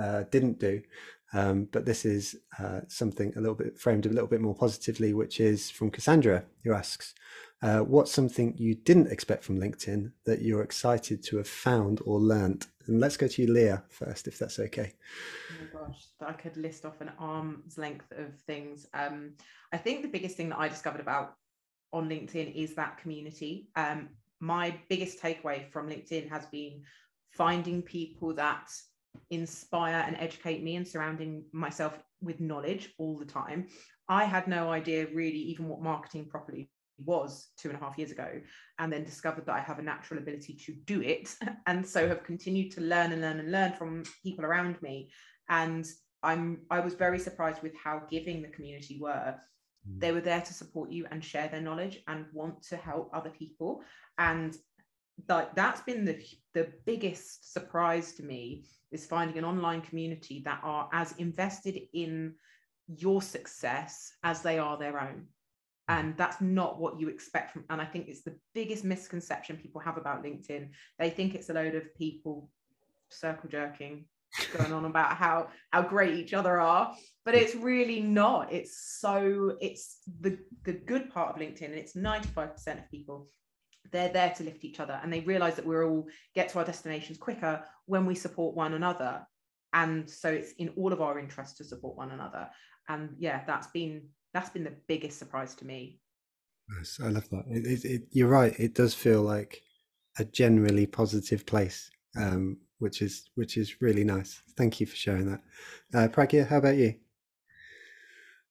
[0.00, 0.82] uh, didn't do.
[1.32, 5.12] Um, but this is uh, something a little bit framed a little bit more positively
[5.12, 7.12] which is from cassandra who asks
[7.60, 12.20] uh, what's something you didn't expect from linkedin that you're excited to have found or
[12.20, 12.68] learnt?
[12.86, 14.94] And let's go to you, Lea, first, if that's okay.
[15.58, 18.86] Oh my gosh, I could list off an arm's length of things.
[18.94, 19.32] Um,
[19.72, 21.34] I think the biggest thing that I discovered about
[21.92, 23.68] on LinkedIn is that community.
[23.74, 26.82] Um, my biggest takeaway from LinkedIn has been
[27.32, 28.70] finding people that
[29.30, 33.68] inspire and educate me and surrounding myself with knowledge all the time.
[34.08, 36.70] I had no idea really even what marketing properly
[37.04, 38.28] was two and a half years ago
[38.78, 41.34] and then discovered that I have a natural ability to do it
[41.66, 45.10] and so have continued to learn and learn and learn from people around me
[45.48, 45.86] and
[46.22, 49.34] I'm I was very surprised with how giving the community were.
[49.88, 50.00] Mm.
[50.00, 53.30] they were there to support you and share their knowledge and want to help other
[53.30, 53.82] people.
[54.18, 54.56] And
[55.26, 56.18] that that's been the
[56.54, 62.34] the biggest surprise to me is finding an online community that are as invested in
[62.86, 65.26] your success as they are their own.
[65.88, 69.80] And that's not what you expect from and i think it's the biggest misconception people
[69.80, 70.70] have about linkedin.
[70.98, 72.50] They think it's a load of people
[73.10, 74.04] circle jerking
[74.56, 79.56] going on about how how great each other are but it's really not it's so
[79.60, 83.26] it's the the good part of linkedin and it's 95% of people
[83.90, 86.64] they're there to lift each other and they realize that we're all get to our
[86.64, 89.26] destinations quicker when we support one another
[89.72, 92.48] and so it's in all of our interest to support one another
[92.88, 94.02] and yeah that's been
[94.32, 96.00] that's been the biggest surprise to me.
[96.76, 97.44] Yes, I love that.
[97.48, 98.54] It, it, it, you're right.
[98.58, 99.62] It does feel like
[100.18, 104.42] a generally positive place, um, which is which is really nice.
[104.56, 105.40] Thank you for sharing that.
[105.94, 106.94] Uh, Pragya, how about you?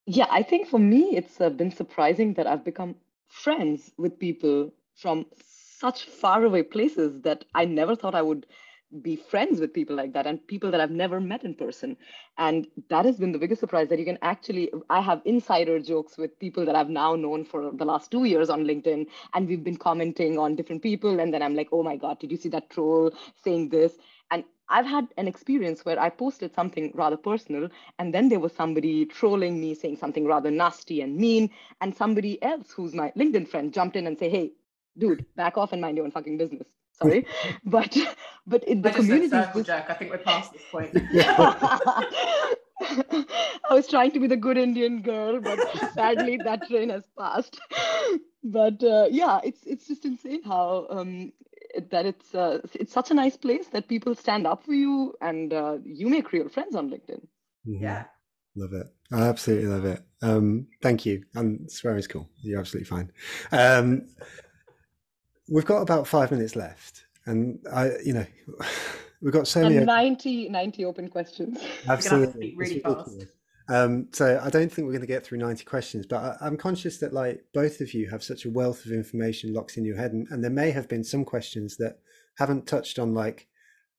[0.06, 2.96] Yeah, I think for me, it's uh, been surprising that I've become
[3.28, 8.46] friends with people from such faraway places that I never thought I would
[9.02, 11.98] be friends with people like that and people that I've never met in person.
[12.38, 16.18] And that has been the biggest surprise that you can actually, I have insider jokes
[16.18, 19.08] with people that I've now known for the last two years on LinkedIn.
[19.34, 21.20] And we've been commenting on different people.
[21.20, 23.12] And then I'm like, oh my God, did you see that troll
[23.44, 23.98] saying this?
[24.32, 27.70] And I've had an experience where I posted something rather personal,
[28.00, 31.50] and then there was somebody trolling me, saying something rather nasty and mean,
[31.82, 34.52] and somebody else who's my LinkedIn friend jumped in and say, "Hey,
[34.98, 37.26] dude, back off and mind your own fucking business." Sorry,
[37.66, 37.96] but
[38.46, 39.86] but in the I just community, said circle jerk.
[39.90, 40.92] I think we're past this point.
[42.80, 45.62] I was trying to be the good Indian girl, but
[45.94, 47.60] sadly that train has passed.
[48.44, 51.32] But uh, yeah, it's it's just insane how um,
[51.90, 55.54] that it's uh, it's such a nice place that people stand up for you and
[55.54, 57.22] uh, you make real friends on LinkedIn.
[57.68, 57.82] Mhm.
[57.82, 58.06] yeah.
[58.56, 58.88] Love it.
[59.12, 60.02] I absolutely love it.
[60.24, 61.24] Um, thank you.
[61.36, 62.28] And swearing's cool.
[62.42, 63.12] You're absolutely fine.
[63.52, 64.08] Um,
[65.48, 68.26] we've got about five minutes left, and I, you know,
[69.22, 69.78] we've got so many.
[69.78, 71.60] And 90, 90 open questions.
[71.88, 73.26] Absolutely, really fast.
[73.70, 76.58] Um, so I don't think we're going to get through 90 questions, but I, I'm
[76.58, 79.98] conscious that like both of you have such a wealth of information locked in your
[79.98, 82.00] head, and, and there may have been some questions that
[82.38, 83.48] haven't touched on like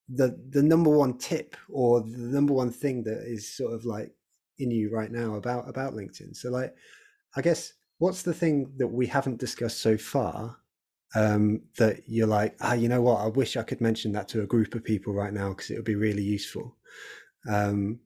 [0.09, 4.11] the the number one tip or the number one thing that is sort of like
[4.59, 6.35] in you right now about about LinkedIn.
[6.35, 6.75] So like,
[7.37, 10.57] I guess what's the thing that we haven't discussed so far
[11.15, 13.21] um, that you're like, ah, you know what?
[13.21, 15.77] I wish I could mention that to a group of people right now because it
[15.77, 16.77] would be really useful.
[17.49, 18.01] Um,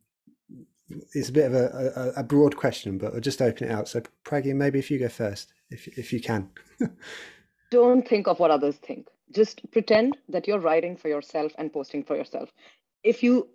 [1.15, 3.89] it's a bit of a, a, a broad question, but I'll just open it out.
[3.89, 6.51] So, Pragya, maybe if you go first, if if you can.
[7.71, 9.09] Don't think of what others think.
[9.35, 12.51] Just pretend that you're writing for yourself and posting for yourself.
[13.03, 13.49] If you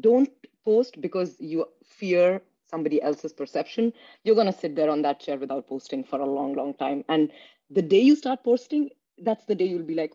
[0.00, 0.30] don't
[0.64, 3.92] post because you fear somebody else's perception,
[4.24, 7.04] you're going to sit there on that chair without posting for a long, long time.
[7.08, 7.30] And
[7.70, 10.12] the day you start posting, that's the day you'll be like,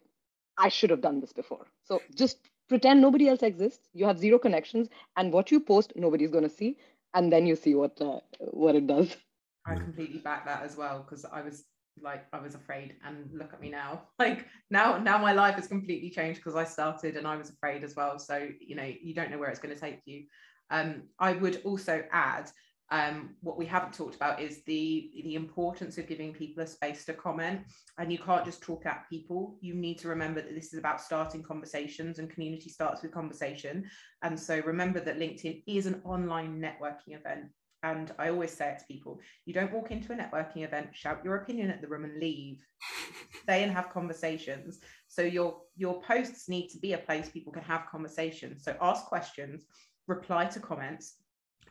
[0.57, 1.65] I should have done this before.
[1.83, 2.37] So just
[2.69, 3.89] pretend nobody else exists.
[3.93, 6.77] You have zero connections, and what you post, nobody's going to see.
[7.13, 9.15] And then you see what uh, what it does.
[9.65, 11.65] I completely back that as well because I was
[12.01, 15.67] like I was afraid and look at me now like now now my life has
[15.67, 19.13] completely changed because I started and I was afraid as well so you know you
[19.13, 20.23] don't know where it's going to take you
[20.71, 22.49] um I would also add
[22.93, 27.03] um what we haven't talked about is the the importance of giving people a space
[27.03, 27.61] to comment
[27.97, 31.01] and you can't just talk at people you need to remember that this is about
[31.01, 33.83] starting conversations and community starts with conversation
[34.21, 37.45] and so remember that LinkedIn is an online networking event
[37.81, 41.19] and I always say it to people you don't walk into a networking event, shout
[41.25, 42.65] your opinion at the room and leave.
[43.43, 44.79] Stay and have conversations.
[45.09, 48.63] So your your posts need to be a place people can have conversations.
[48.63, 49.65] So ask questions,
[50.07, 51.22] reply to comments,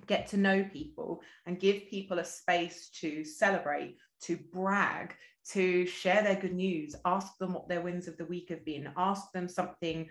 [0.06, 5.14] get to know people and give people a space to celebrate, to brag,
[5.50, 8.92] to share their good news, ask them what their wins of the week have been,
[8.96, 10.08] ask them something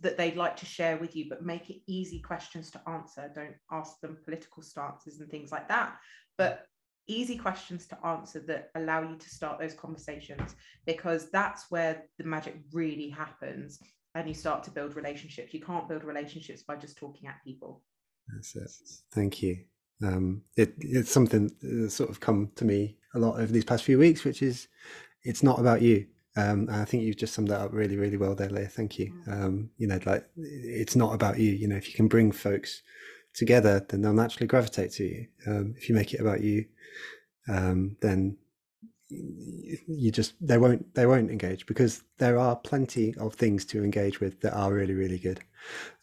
[0.00, 3.30] that they'd like to share with you, but make it easy questions to answer.
[3.34, 5.96] Don't ask them political stances and things like that,
[6.38, 6.66] but
[7.06, 10.56] easy questions to answer that allow you to start those conversations
[10.86, 13.78] because that's where the magic really happens
[14.14, 15.52] and you start to build relationships.
[15.52, 17.82] You can't build relationships by just talking at people.
[18.28, 18.70] That's it.
[19.12, 19.58] Thank you.
[20.02, 23.84] Um, it, it's something that's sort of come to me a lot over these past
[23.84, 24.68] few weeks, which is
[25.22, 26.06] it's not about you.
[26.36, 28.66] Um, and I think you've just summed that up really, really well there, Lea.
[28.66, 29.12] Thank you.
[29.28, 31.52] Um, you know, like it's not about you.
[31.52, 32.82] You know, if you can bring folks
[33.34, 35.26] together, then they'll naturally gravitate to you.
[35.46, 36.64] Um, if you make it about you,
[37.48, 38.36] um, then
[39.86, 44.20] you just they won't they won't engage because there are plenty of things to engage
[44.20, 45.40] with that are really really good.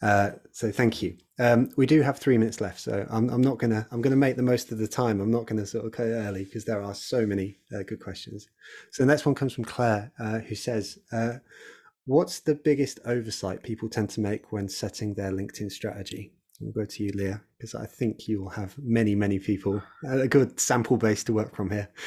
[0.00, 1.16] Uh, so thank you.
[1.38, 4.36] Um, we do have three minutes left, so I'm, I'm not gonna I'm gonna make
[4.36, 5.20] the most of the time.
[5.20, 8.48] I'm not gonna sort of it early because there are so many uh, good questions.
[8.90, 11.34] So the next one comes from Claire, uh, who says, uh,
[12.06, 16.32] "What's the biggest oversight people tend to make when setting their LinkedIn strategy?"
[16.62, 20.28] We'll go to you, Lea, because I think you will have many many people a
[20.28, 21.88] good sample base to work from here.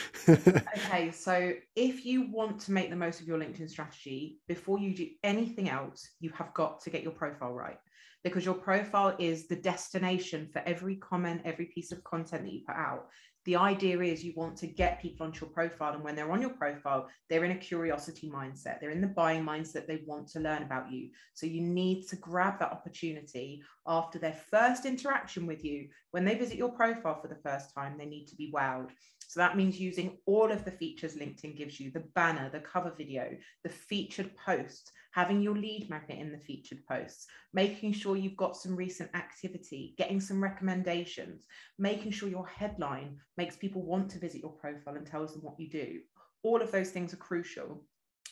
[0.85, 4.95] Okay, so if you want to make the most of your LinkedIn strategy, before you
[4.95, 7.77] do anything else, you have got to get your profile right
[8.23, 12.61] because your profile is the destination for every comment, every piece of content that you
[12.65, 13.07] put out.
[13.45, 16.41] The idea is you want to get people onto your profile, and when they're on
[16.41, 20.39] your profile, they're in a curiosity mindset, they're in the buying mindset, they want to
[20.39, 21.09] learn about you.
[21.35, 25.89] So you need to grab that opportunity after their first interaction with you.
[26.09, 28.89] When they visit your profile for the first time, they need to be wowed.
[29.27, 32.93] So that means using all of the features LinkedIn gives you the banner, the cover
[32.97, 38.35] video, the featured posts, having your lead magnet in the featured posts, making sure you've
[38.35, 41.45] got some recent activity, getting some recommendations,
[41.79, 45.57] making sure your headline makes people want to visit your profile and tells them what
[45.57, 45.99] you do.
[46.43, 47.85] All of those things are crucial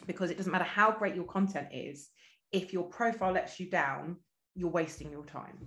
[0.07, 2.09] because it doesn't matter how great your content is,
[2.51, 4.17] if your profile lets you down,
[4.53, 5.57] you're wasting your time.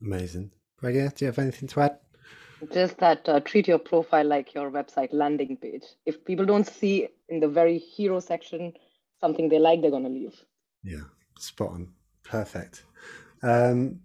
[0.00, 0.50] Amazing.
[0.80, 1.98] Pragya, do you have anything to add?
[2.72, 5.84] Just that uh, treat your profile like your website landing page.
[6.06, 8.72] If people don't see in the very hero section
[9.22, 10.36] something they like, they're going to leave.
[10.82, 11.06] Yeah,
[11.38, 11.88] spot on.
[12.24, 12.82] Perfect.
[13.42, 14.00] Um,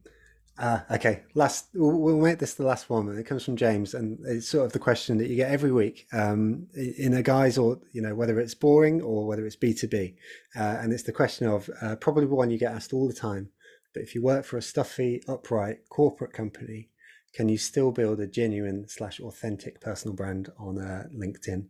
[0.60, 3.16] uh, okay, last we'll make this the last one.
[3.16, 6.08] It comes from James, and it's sort of the question that you get every week
[6.12, 9.88] um, in a guise, or you know, whether it's boring or whether it's B two
[9.88, 10.16] B,
[10.56, 13.50] uh, and it's the question of uh, probably one you get asked all the time.
[13.94, 16.90] But if you work for a stuffy, upright corporate company,
[17.34, 21.68] can you still build a genuine slash authentic personal brand on uh, LinkedIn?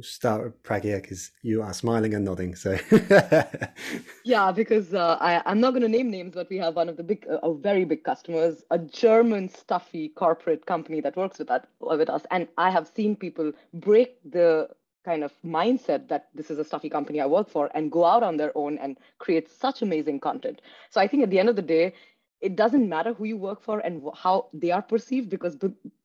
[0.00, 2.56] Start with Pragya because you are smiling and nodding.
[2.56, 2.76] So
[4.24, 6.96] yeah, because uh, I, I'm not going to name names, but we have one of
[6.96, 11.46] the big, uh, a very big customers, a German stuffy corporate company that works with
[11.48, 14.68] that with us, and I have seen people break the
[15.04, 18.22] kind of mindset that this is a stuffy company I work for and go out
[18.22, 20.62] on their own and create such amazing content.
[20.90, 21.94] So I think at the end of the day,
[22.40, 25.56] it doesn't matter who you work for and how they are perceived because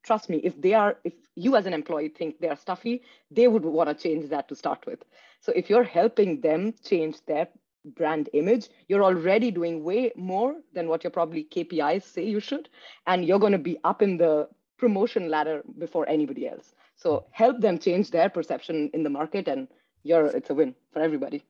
[0.04, 3.02] trust me if they are if you as an employee think they are stuffy
[3.32, 5.04] they would want to change that to start with.
[5.42, 7.48] So if you're helping them change their
[7.96, 12.70] brand image you're already doing way more than what your probably kpis say you should
[13.08, 16.74] and you're going to be up in the promotion ladder before anybody else.
[16.96, 19.68] So help them change their perception in the market and
[20.04, 21.44] you're it's a win for everybody.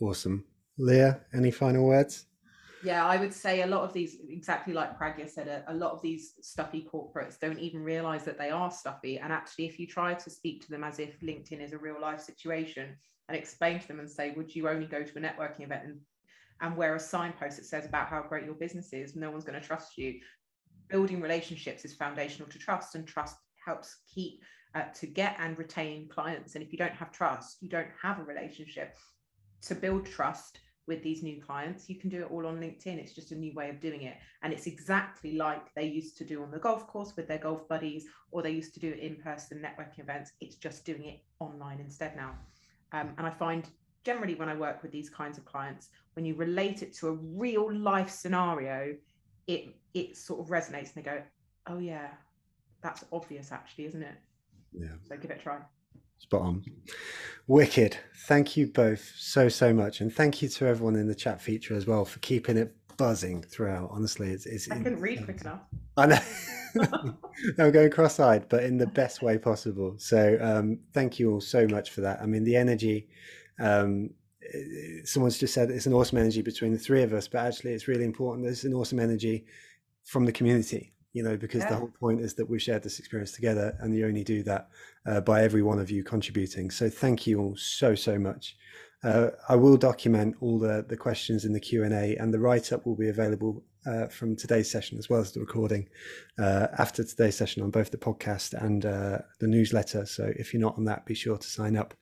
[0.00, 0.44] Awesome.
[0.78, 2.27] Lea any final words
[2.82, 5.92] yeah, I would say a lot of these, exactly like Pragya said, a, a, lot
[5.92, 9.18] of these stuffy corporates don't even realize that they are stuffy.
[9.18, 12.00] And actually, if you try to speak to them as if LinkedIn is a real
[12.00, 12.96] life situation
[13.28, 16.00] and explain to them and say, would you only go to a networking event and,
[16.60, 19.60] and wear a signpost that says about how great your business is, no one's going
[19.60, 20.20] to trust you.
[20.88, 24.40] Building relationships is foundational to trust, and trust helps keep
[24.74, 26.54] uh, to get and retain clients.
[26.54, 28.96] And if you don't have trust, you don't have a relationship.
[29.62, 32.98] To build trust, with these new clients, you can do it all on LinkedIn.
[32.98, 34.16] It's just a new way of doing it.
[34.42, 37.68] And it's exactly like they used to do on the golf course with their golf
[37.68, 40.32] buddies, or they used to do it in person networking events.
[40.40, 42.34] It's just doing it online instead now.
[42.92, 43.68] Um, and I find
[44.04, 47.12] generally when I work with these kinds of clients, when you relate it to a
[47.12, 48.96] real life scenario,
[49.46, 51.22] it it sort of resonates and they go,
[51.66, 52.08] oh yeah,
[52.82, 54.16] that's obvious actually, isn't it?
[54.72, 54.88] Yeah.
[55.06, 55.58] So give it a try.
[56.18, 56.64] Spot on.
[57.46, 57.96] Wicked.
[58.26, 60.00] Thank you both so, so much.
[60.00, 63.42] And thank you to everyone in the chat feature as well for keeping it buzzing
[63.42, 63.90] throughout.
[63.92, 64.44] Honestly, it's.
[64.44, 65.60] it's I couldn't read quick enough.
[65.96, 66.18] I know.
[67.58, 69.94] I'm going cross eyed, but in the best way possible.
[69.98, 72.20] So um, thank you all so much for that.
[72.20, 73.08] I mean, the energy.
[73.58, 74.10] Um,
[75.04, 77.88] someone's just said it's an awesome energy between the three of us, but actually, it's
[77.88, 78.44] really important.
[78.44, 79.46] There's an awesome energy
[80.04, 81.70] from the community you know, because yeah.
[81.70, 84.68] the whole point is that we've shared this experience together, and you only do that
[85.04, 86.70] uh, by every one of you contributing.
[86.70, 88.56] So thank you all so so much.
[89.02, 92.38] Uh, I will document all the the questions in the Q and A, and the
[92.38, 95.88] write up will be available uh, from today's session as well as the recording
[96.38, 100.06] uh, after today's session on both the podcast and uh, the newsletter.
[100.06, 101.94] So if you're not on that, be sure to sign up.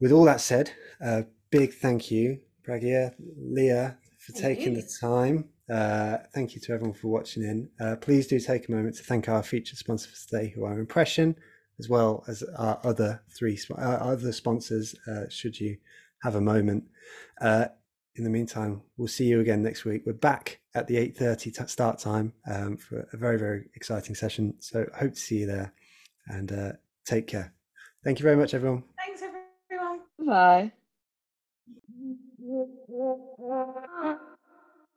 [0.00, 0.72] With all that said,
[1.04, 5.48] uh, big thank you, Pragya, Lea, for taking the time.
[5.72, 7.68] Uh, thank you to everyone for watching in.
[7.80, 10.78] Uh, please do take a moment to thank our featured sponsor for today, who are
[10.78, 11.34] Impression,
[11.78, 14.94] as well as our other three uh, other sponsors.
[15.06, 15.76] Uh, should you
[16.22, 16.84] have a moment.
[17.40, 17.66] Uh,
[18.16, 20.02] in the meantime, we'll see you again next week.
[20.06, 24.54] We're back at the 8.30 t- start time um, for a very, very exciting session.
[24.60, 25.72] So hope to see you there
[26.28, 26.72] and uh,
[27.04, 27.52] take care.
[28.04, 28.84] Thank you very much, everyone.
[28.96, 30.00] Thanks, everyone.
[30.26, 30.72] Bye.